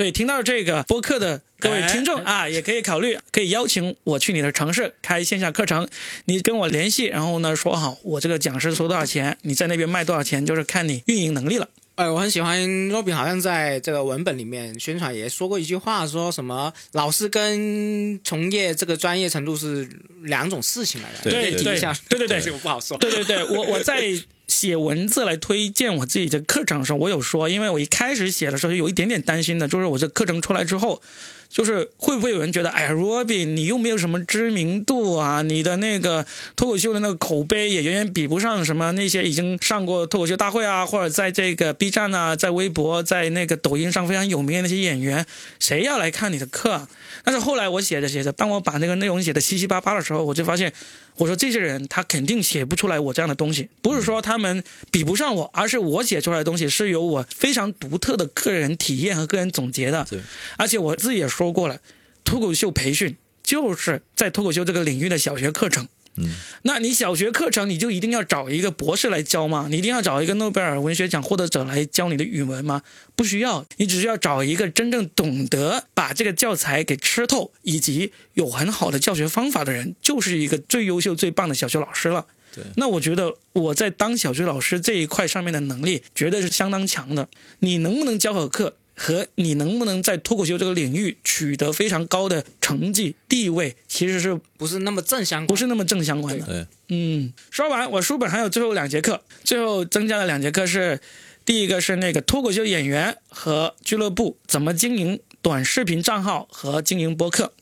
[0.00, 5.86] 所以听到这个播客的各位听众啊，也可以考虑，可以邀请我去你的城市开线下课程，
[6.24, 11.68] 你跟我联系，然后呢说好我这个讲师收多少钱，你在那边卖多少钱，就是看你运营能力了。
[12.00, 19.86] 哎，我很喜欢 Robin，好像在这个文本里面宣传也说过一句话，说什么老师跟从业这个专业程度是
[20.22, 21.30] 两种事情来的。
[21.30, 22.96] 对可以提一下，对对对我不好说。
[22.96, 24.02] 对对对，我我在
[24.46, 31.02] 写文字来推荐我自己的课程的时候，我有说，因为我一开始写的时候有一点点担心的，就是我这课程出来之后。
[31.50, 36.24] 就是会不会有人觉得，哎呀，Robin，你又没有什么知名度啊，你的那个
[36.54, 45.26] 脱口秀的那个口碑也远远比不上什么那些已经上过脱口秀大会啊，或者在这个 B 站啊，在微博、在那个抖音上非常有名的那些演员，
[45.58, 46.86] 谁要来看你的课？
[47.24, 50.72] 但是后来我写着写着，当我把那个内容写的七七八八的时候，我就发现。
[51.20, 60.06] 我说这些人他肯定写不出来我这样的东西，不是说他们比不上我，而是我写出来的东西是有我非常独特的个人体验和个人总结的。
[60.08, 60.18] 对，
[60.56, 61.78] 而且我自己也说过了，
[62.24, 65.86] 脱口秀培训就是在脱口秀这个领域的小学课程。
[66.16, 66.28] 嗯，
[66.62, 69.68] 那你小学课程你就一定要找一个博士来教吗？
[69.70, 72.82] 你一定要找一个诺贝尔文学奖获得者来教你的语文吗？
[73.14, 82.26] 不需要，你只需要找一个真正懂得把这个教材给吃透，以及有很好的教学方法的人，就是一个最优秀、最棒的小学老师了。
[82.52, 87.28] 对，那我觉得我在当小学老师这一块上面的能力，绝对是相当强的。
[87.60, 88.74] 你能不能教好课？
[89.02, 95.46] 和你能不能在脱口秀这个领域取得非常高的成绩地位，其实是不是那么正相关？
[95.46, 96.44] 不是那么正相关的。
[96.44, 101.00] 对，嗯，说完我书本还有最后两节课，最后增加了两节课是，
[101.46, 107.54] 第一个是那个脱口秀演员和俱乐部怎么经营短视频账号和经营播客。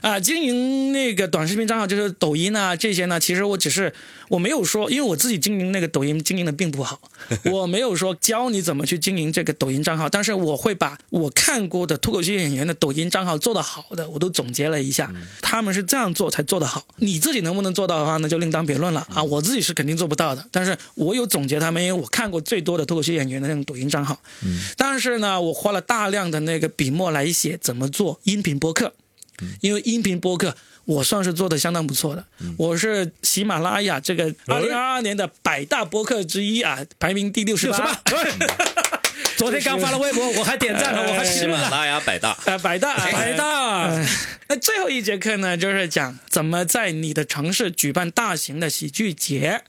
[0.00, 3.92] 啊，经营那个短视频账号就是抖音啊，这些呢，其实我只是
[4.28, 7.00] 我没有说，因为我自己经营那个抖音经营的并不好，
[7.52, 16.86] 我没有说教你怎么去经营这个抖音账号，但是我会把我看过的脱口秀演员的抖音账号做得好的，我都总结了一下，他们是这样做才做得好。
[16.96, 24.18] 你自己能不能做到的话，那就另当别论了啊，我自己是肯定做不到的，但是我有总结他们，因为我看过最多的脱口秀演员的那种抖音账号，
[24.76, 28.94] 但是呢，我花了大量的那个笔墨来写怎么做音频播客。
[29.60, 32.24] 因为音频播客，我算是做的相当不错的。
[32.56, 38.00] 我是喜马拉雅这个二零二二年的百大播客之一啊，排名第六十八。
[39.36, 43.88] 昨天刚发了微博，我还点赞了，我还喜马拉雅百大啊， 百大百大。
[44.48, 49.62] 那最后一节课呢，就是讲怎么在你的城市举办大型的喜剧节。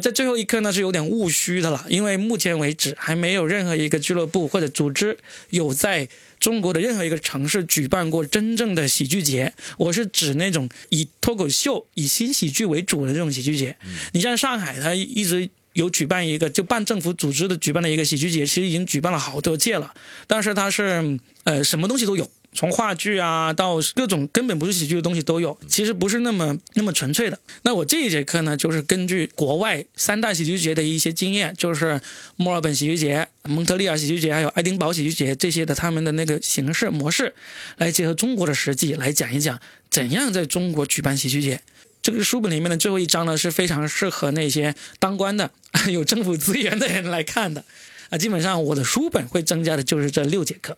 [0.00, 5.18] 在最后一课呢是有点务虚的了，因为目前为止还没有任何一个俱乐部或者组织
[5.50, 6.08] 有在。
[6.40, 13.76] 中国的任何一个城市举办过真正的喜剧节，我是指那种以脱口秀、以新喜剧为主的这种喜剧节。
[14.12, 19.94] 你像上海，它一直有举办一个就半政府组织的举办的一个喜剧节，其实已经举办了好多届了，
[20.26, 22.28] 但是它是呃什么东西都有。
[22.52, 27.38] 从话剧啊到各种根本不是喜剧的东西都有，其实不是那么那么纯粹的。
[27.62, 32.00] 那我这一节课呢，就是根据国外三大喜剧节的一些经验，就是
[32.34, 37.32] 墨尔本喜剧节、蒙特利尔喜剧节还有爱丁堡喜剧节这些的他们的那个形式模式，
[37.76, 41.60] 来结合中国的实际来讲一讲怎样在中国举办喜剧节。
[42.02, 45.52] 这个书本里面的最后一章呢，是非常适合那些当官的、
[45.88, 47.64] 有政府资源的人来看的。
[48.08, 50.76] 啊，基本上我的书本会增加的就是这六节课。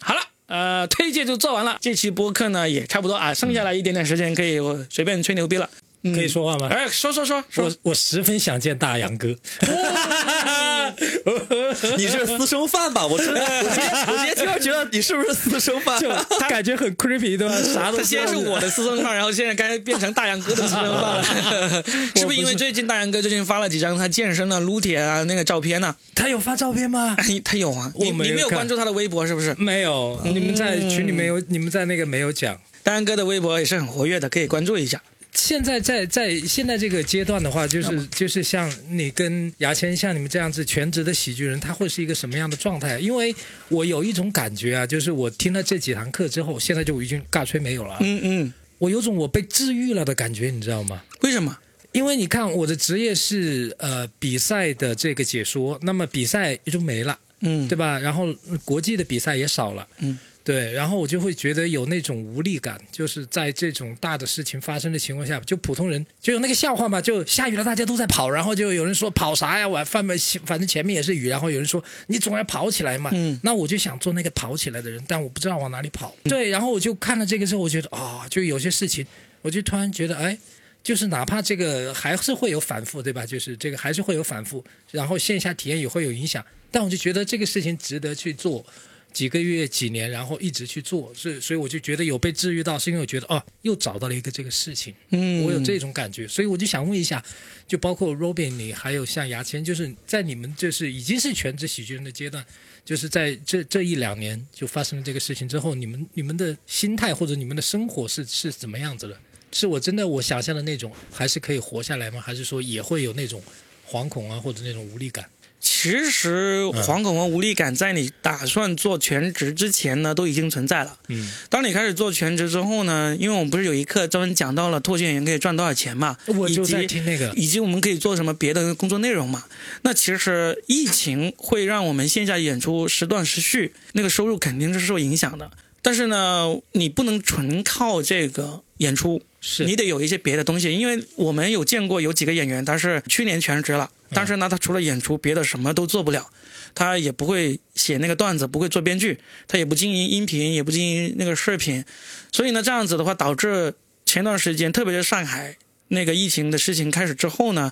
[0.00, 0.31] 好了。
[0.52, 5.66] 呃，推荐就做完了，这期播客呢也差不多啊，剩下来一点点时间可以我随便吹牛逼了，
[6.02, 6.68] 可以说话吗？
[6.70, 9.34] 哎，说说说，我我十分想见大杨哥。
[11.96, 13.06] 你是私生饭吧？
[13.06, 13.34] 我真， 我
[13.74, 16.00] 今天我今天突然觉得你是不是私生饭？
[16.38, 17.54] 他感觉很 creepy，对吧？
[17.62, 21.82] 啥都他先是我的私生饭，然后现在该变成大杨哥的私生饭了。
[22.16, 25.94] 是不是因为最近大杨哥最近发了几张他健身的撸铁啊那个照片呢？
[26.14, 27.16] 他有发照片吗？
[27.44, 27.92] 他有啊。
[27.96, 29.54] 你你没有关注他的微博是不是？
[29.58, 30.20] 没有。
[30.24, 32.58] 你们在群里面有，你们在那个没有讲。
[32.82, 35.00] 大杨哥的微博也是很活跃的，可以关注一下。
[35.34, 42.98] 现在在在现在这个阶段的话，就是就是像你跟牙签像你们这样子全职的喜剧人，他会是一个什么样的状态？
[42.98, 43.34] 因为
[43.68, 47.96] 我有一种感觉啊，就是我听了这几堂课之后，现在就已经尬吹没有了。
[48.00, 51.02] 嗯嗯，我有种我被治愈了的感觉，你知道吗？
[51.22, 51.58] 为什么？
[51.92, 57.98] 因为你看我的职业是呃比赛的这个解说，那么比赛也就没了，嗯，对吧？
[57.98, 58.26] 然后
[58.64, 60.18] 国际的比赛也少了，嗯。
[60.44, 69.68] 对，然后我就会觉得有那种无力感，就是在这种大的事情发生的情况下，就普通人就有那个笑话嘛，就下雨了，大家都在跑，然后就有人说跑啥呀？
[69.68, 73.10] 我反正反正前面也是雨，然后有人说你总要跑起来嘛。
[73.12, 73.38] 嗯。
[73.44, 76.12] 那我就想做那个跑起来的人，但我不知道往哪里跑。
[76.24, 79.06] 对，然后我就看了这个之后，我觉得啊，就有些事情，
[79.42, 80.36] 我就突然觉得，哎，
[80.82, 83.24] 就是哪怕这个还是会有反复，对吧？
[83.24, 88.66] 就是这个还是会有反复，然后线下体验也会有影响，但我就觉得这个事情值得去做。
[89.12, 97.22] 几个月、几年，然后一直去做，所以所以我就觉得有被治愈到，是因为我觉得哦，又找到了一个这个事情，嗯，我有这种感觉，所以我就想问一下，
[97.66, 102.44] 就包括 Robin 你，还有像牙签，就是在你们就是已经是全职喜剧人的阶段，
[102.84, 109.18] 就是在这这一两年就发生了这个事情之后，你们你们的心态或者你们的生活是是怎么样子的？
[109.52, 112.18] 是我真的我想象的那种，还是可以活下来吗？
[112.18, 113.42] 还是说也会有那种
[113.86, 115.28] 惶恐啊，或者那种无力感？
[115.64, 120.98] 其实惶恐和无力感在你打算做全职之前呢，都已经存在了。
[121.06, 129.44] 嗯，当你开始做全职之后呢，因为我们不是有一课专门讲到了脱线演员可以赚多少钱嘛，我就在听那个，以及我们可以做什么别的工作内容嘛？
[129.82, 135.48] 那其实疫情会让我们线下演出时断时续，那个收入肯定是受影响的。
[135.80, 140.72] 但是呢，你不能纯靠这个演出，是你得有一些别的东西。
[140.72, 146.30] 因为我们有见过有几个演员，他是去年全职了，但是呢，他除了演出，别的什么都做不了。
[146.74, 151.84] 他也不会写那个段子，不会做编剧，他也不经营音频，也不经营那个视频，
[152.32, 153.74] 所以呢，这样子的话，导致
[154.06, 157.70] 前段时间，特别是上海那个疫情的事情开始之后呢，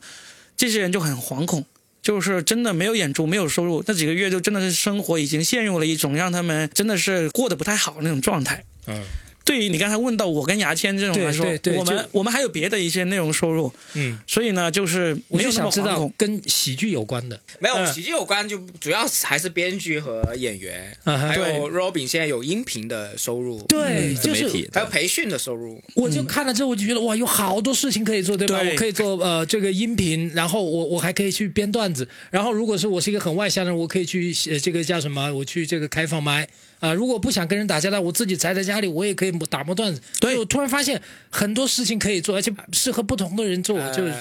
[0.55, 1.65] 这些人就很惶恐，
[2.03, 8.63] 就是真的没有演出，没有收入，那几个月就真的是生活已经陷入了一种让他们真的是过得不太好那种状态。
[8.87, 9.03] 嗯
[9.45, 16.11] 对于你刚才问到我跟牙签这种来说，对对对我们我们还有别的一些内容收入，嗯，所以呢，就是我就想知道。
[16.17, 25.83] 跟喜剧有关的，没有嗯喜剧有关，就主要还是编剧和演员，嗯还有 Robin 现在有音频的收入，对，就是还有培训的收入。
[25.95, 28.61] 我就看了之后，我就觉得哇，有好多事情可以做，对吧？
[28.61, 28.73] 对。
[28.73, 35.33] 我可以做呃这个音频，然后我我还可以去编段子，然后如果是我是一个很外向的人，我可以去呃这个叫什么？
[35.33, 36.47] 我去这个开放麦
[36.81, 40.01] 啊、如果不想跟人打交道，我自己宅在家里，我也可以打磨段子。
[40.19, 41.01] 对我突然发现
[41.31, 44.15] 很多事情可以做，而且适合不同的人做，就是，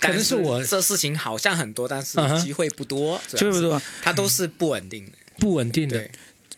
[0.00, 3.78] 可能是我这事情好像很多，但是机会不多，对不对？
[4.02, 5.12] 它都是不稳定的。
[5.38, 6.08] 不稳定的，，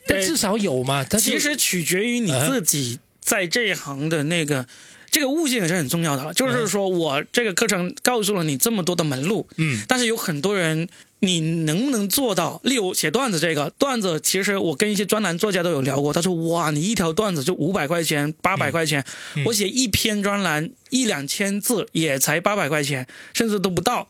[0.07, 1.05] 但至少有嘛。
[1.05, 4.67] 它其实取决于你自己在这一行的那个。
[5.09, 10.87] 这个悟性也是很重要的了，就是说我这个课程告诉了你这么多的门路，嗯，但是有很多人，
[11.27, 12.61] 你能不能做到？
[12.63, 19.05] 例如写段子这个段子，其实我跟一些专栏作家都有聊过，他说哇，你一条段子就五百块钱、八百块钱，
[19.35, 24.09] 嗯我写一篇专栏一两千字也才八百块钱，甚至都不到。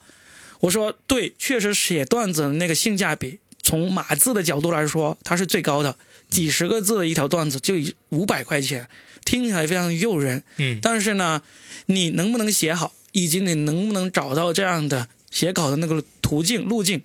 [0.61, 5.97] 我说对，确实写段子的那个性价比，从码字的角度来说，它是最高的。
[6.29, 7.75] 几十个字的一条段子就
[8.09, 8.89] 五百块钱，
[9.25, 10.43] 听起来非常诱人。
[10.59, 11.43] 嗯但是呢，
[11.87, 17.03] 你能不能写好，以及你能不能找到这样的写稿的那个途径路径，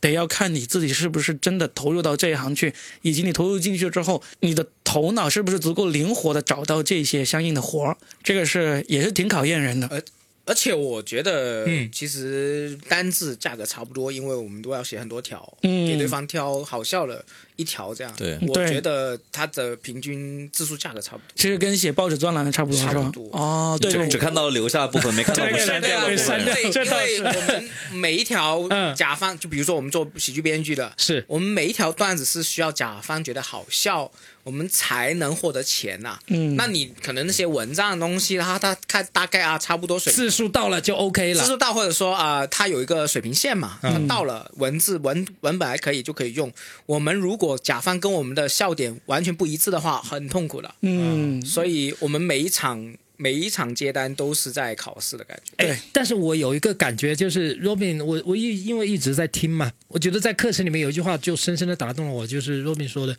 [0.00, 10.02] 得要看你自己是不是真的投入到这一行去，以及你投入进去之后，你的头脑是不是足够灵活的找到这些相应的活儿，这个是也是挺考验人的。
[10.46, 17.24] 而且我觉得嗯，其实单字价格差不多，因为我们都要写很多条，嗯给对方挑好笑的
[17.56, 18.12] 一条这样。
[18.16, 21.24] 对我觉得它的平均字数价格差不多。
[21.36, 23.28] 其实跟写报纸专栏的差不多，差不多？
[23.32, 26.44] 哦，对只看到留下的部分，没看到 删掉的部分。
[26.44, 34.10] 对因为我们每一条 嗯甲方，就比如说我们做喜剧编剧的，是我们每一条段子是需要甲方觉得好笑，
[34.42, 40.16] 我们才能获得钱呐、嗯那你可能那些文章的东西，它它看大概啊差不多水平。
[40.24, 41.42] 字数到了就 OK 了。
[41.42, 46.52] 字数到，或者说啊、呃它有一个水平线嘛，它到了文字文文本还可以就可以用。
[46.86, 50.74] 我们如果甲方跟我们的笑点完全不一致的话，很痛苦的。
[50.80, 55.52] 嗯，所以我们每一场每一场接单都是在考试的感觉。
[55.58, 63.14] 对哎，但是我有一个感觉，就是 Robin，我我一因为一直在听嘛，我觉得在课程里面有一句话就深深的打动了我，就是 Robin 说的，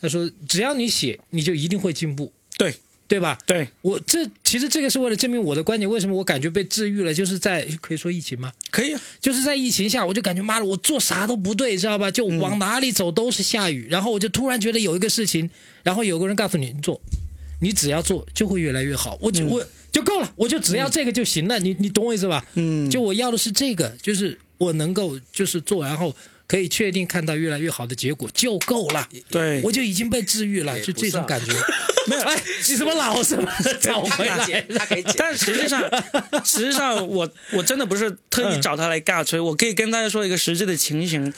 [0.00, 2.74] 他说只要你写，你就一定会进步，对。
[3.08, 3.38] 对吧？
[3.46, 8.52] 对，我这其实这个是为了证明我的观点，为什么我感觉被治愈了，就是在可以说疫情吗？
[8.70, 12.10] 可以啊，就是在疫情下，我就感觉妈的，我做啥都不对，知道吧？
[12.10, 15.48] 就往哪里走都是下雨，然后我就突然觉得有一个事情，
[15.82, 17.00] 然后有个人告诉你你做，
[17.62, 22.44] 你只要做就会越来越好，我就、我就够了，我就只要这个就行了，你你懂我意思吧？
[22.56, 26.14] 嗯，就我要的是这个，就是我能够就是做，然后
[26.48, 31.52] 可以确定看到越来越好的结果就够了，对，我就已经被治愈了，就这种感觉。
[32.08, 33.46] 没有，哎，你怎么老什么
[33.80, 34.64] 找回来。
[35.14, 35.82] 但实际上，
[36.42, 41.30] 实际上我我真的不是特意找他来尬吹，我可以跟大家说一个实际的情形。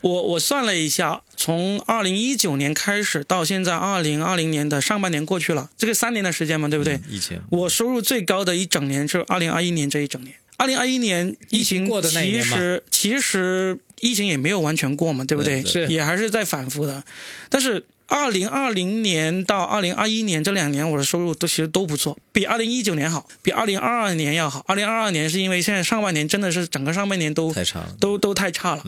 [0.00, 6.98] 我我算了一下，从二零一九年开始到现在二零二零年的上半年过去了，这个三年的时间嘛，对不对？
[7.10, 10.34] 以前，我收入最高的一整年是二零二一年这一整年。
[10.56, 15.64] 二零二一年疫情过的那一其实其实疫情也没有完全过嘛，对不对？
[15.64, 17.02] 是也还是在反复的。
[17.48, 24.64] 但是二零二零年到二零二一年这两年，我的收入都其实都不错，比二零一九年好，比二零二二年要好。
[24.68, 27.96] 二零二二年是因为现在上半年真的是整个上半年都太差了。
[27.98, 28.84] 都都太差了。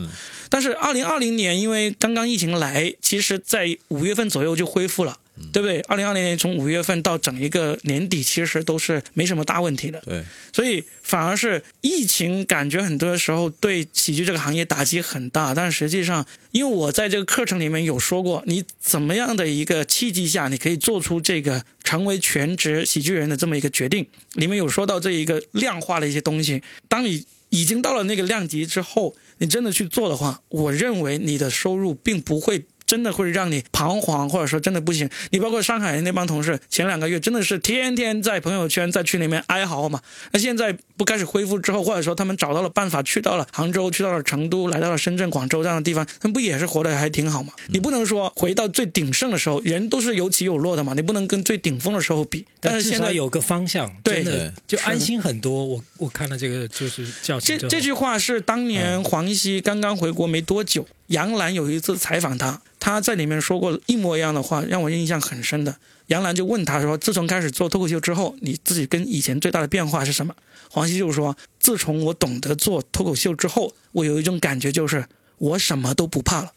[0.47, 5.17] 但是二零二零年因为刚刚疫情来，其实在五月份左右就恢复了，
[5.51, 5.79] 对不对？
[5.81, 9.99] 二零二零年从五月份到整一个年底，其实都是没什么大问题的。
[10.05, 10.23] 对，
[10.53, 15.53] 所以反而是疫情，感觉很多时候对喜剧这个行业打击很大。
[15.53, 26.61] 但实际上，因为我在这个课程里面有说过，你怎么样的一个契机下，你可以做出这个成为全职喜剧人的这么一个决定，里面有说到这一个量化的一些东西。
[26.87, 32.65] 当你已经到了那个量级之后，你真的去做的话，我认为你的收入并不会。
[32.89, 35.07] 真的会让你彷徨，或者说真的不行。
[35.29, 40.01] 你包括上海那帮同事，前两个月真的是天天在朋友圈、在群里面哀嚎嘛。
[40.31, 47.53] 那现在不开始恢复之后，或者说他们找到了办法，去到了杭州，去到了成都，来到了深圳、广州这样的地方，他们不也是活得还挺好嘛？
[47.67, 52.43] 你不能说回到最鼎盛的时候，人都是有起有落的嘛，你不能跟最顶峰的时候比。
[52.59, 55.63] 但是现在有个方向，对真的就安心很多。
[55.63, 62.59] 我我看了这个就是叫这这句话是当年黄西刚刚回国没多久，杨澜有一次采访他。
[62.79, 65.75] 他在里面说过一模一样的话，让我印象很深的。
[66.07, 70.33] 杨澜就问他说：“自从开始做脱口秀之后，你自己跟以前最大的变化是什么？”
[70.71, 75.05] 黄西就说：“自从我懂得做脱口秀之后，我有一种感觉，就是
[75.37, 76.53] 我什么都不怕了。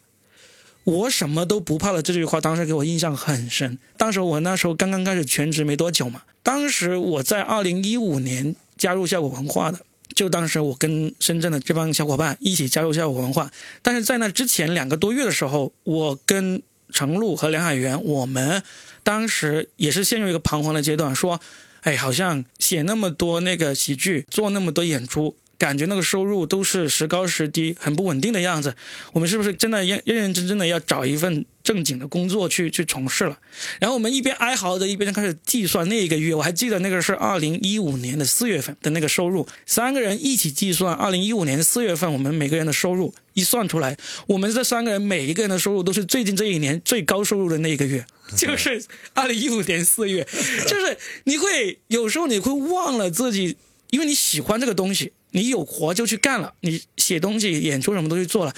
[0.85, 3.77] 我什么都不怕了。”这句话当时给我印象很深。
[3.97, 9.79] 当时我那时候刚刚开始全职没多久嘛，当时我在二零一五年加入效果文化的。
[10.15, 13.51] 就当时我跟深圳的这帮小伙伴一起加入效果文化，
[13.81, 16.61] 但是在那之前两个多月的时候，我跟
[16.91, 18.61] 程璐和梁海源，我们
[19.03, 21.41] 当时也是陷入一个彷徨的阶段，说，
[21.81, 25.35] 哎，好像写那么多那个喜剧，做那么多演出。
[25.55, 28.75] 感觉那个收入都是时高时低，很不稳定的样子。
[29.13, 33.39] 我们是不是真的认认认真真的要找一份正经的工作去去从事了？
[33.79, 36.35] 然后我们一边哀嚎着，一边开始计算那一个月。
[36.35, 43.97] 我还记得那个是二零一五年的四月份的那个收入，三个人一起计算二零一五年四月份我们每个人的收入，一算出来，
[44.27, 48.05] 我们这三个人每一个人的收入都是最近这一年最高收入的那一个月，
[48.37, 48.83] 就是
[49.13, 50.27] 二零一五年四月。
[50.67, 53.55] 就是你会有时候你会忘了自己，
[53.89, 55.13] 因为你喜欢这个东西。
[55.35, 58.53] 你有活就去干了，你写东西、演出什么都去做了，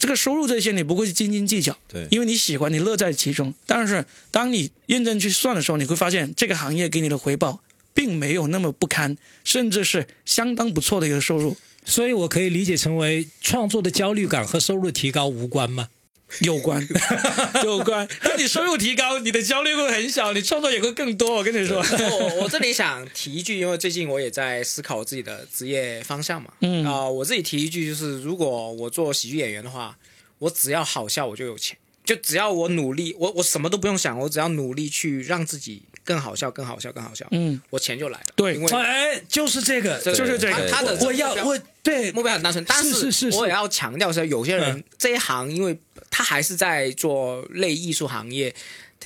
[0.00, 3.52] 这个收入这些你不会去斤斤计较，对，因为你喜欢，你乐在其中。
[3.66, 7.60] 但是当你认真去算的时候，你会发现这个行业给你的回报
[7.92, 11.54] 并没有那么不堪，甚至是相当不错的一个收入。
[11.84, 15.88] 所以我可以理解成为创作的焦虑感和收入提高无关吗？
[16.40, 16.86] 有关，
[17.64, 18.06] 有关。
[18.22, 21.34] 当你收入提高，你的焦虑会很小，你创作也会更多。
[21.34, 26.50] 我跟你说，我 我这里想提一句，因为最近我也在思考我自己的职业方向嘛。
[26.60, 29.96] 嗯啊，我自己提一句，就是如果我做喜剧演员的话，
[30.38, 31.76] 我只要好笑，我就有钱。
[32.02, 37.24] 就只要我努力，我我什么都不用想，我只要努力去让自己更好笑，更好笑，更好笑。
[37.30, 38.26] 嗯，我钱就来了。
[38.34, 40.68] 对，因为哎，就是这个，就是这个。
[40.68, 45.78] 他的我要我对目标很单纯，但是我也要强调说，有些人这一行，因为
[46.10, 48.54] 他还是在做类艺术行业，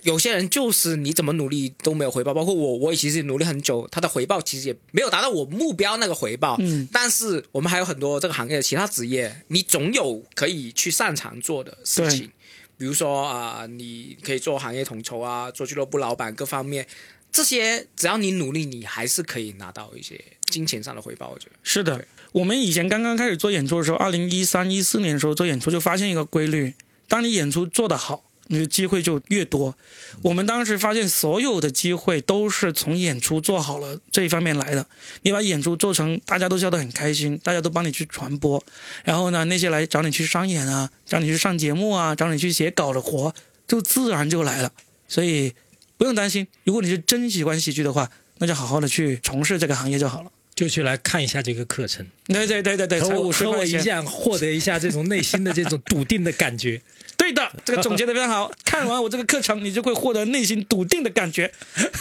[0.02, 2.34] 有些人就是你怎么努力都没有回报。
[2.34, 6.56] 包括我，我也其实努力很久，他的回报其实也没有达到我目标那个回报。
[6.58, 12.30] 嗯，但是我们还有很多这个行业的其他职业，你总有可以去擅长做的事情。
[12.76, 16.84] 比如说啊，你可以做行业统筹啊，做俱乐部老板，各方面
[17.30, 21.28] 这些，只要你努力，你还是可以拿到一些金钱上的回报。
[21.28, 22.04] 我觉得是的。
[22.32, 26.74] 我们以前刚刚开始做演出的时候，二零一三一四年的时候做演出，就发现一个规律：
[27.08, 28.24] 当你演出做得好。
[28.48, 29.74] 你的机会就越多。
[30.20, 34.86] 我们当时发现，所有的机会都是从演出做好了这一方面来的。
[35.22, 38.62] 你把演出做成，大家都笑得很开心，大家都帮你去传播。
[39.02, 43.34] 然后呢，那些来找你去商演啊，找你去上节目啊，找你去写稿的活，
[43.66, 44.70] 就自然就来了。
[45.08, 45.54] 所以
[45.96, 50.30] 不用担心，如果你是真喜欢喜剧的话，那就好好的去从事这个行业就好了。
[50.54, 52.06] 就去来看一下这个课程。
[52.26, 56.80] 对对对对对，和我和我一样，获得一下这种内心的这种笃定的感觉。
[57.16, 58.50] 对的，这个总结的非常好。
[58.64, 61.50] 看完我这个课程，你就会获得内心笃定的感觉，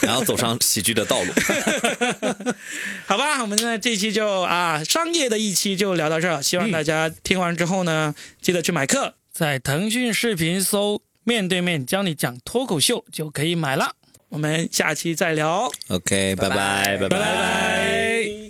[0.02, 1.32] 然后走上喜剧的道路。
[3.06, 6.42] 好吧，我们现在这期就啊，商业的一期就聊到这儿。
[6.42, 13.94] 希望大家听完之后呢，记得去买课，在腾讯视频搜“面对面教你讲脱口秀”就可以买了。
[14.30, 15.70] 我们下期再聊。
[15.88, 18.43] OK，拜拜，拜拜拜。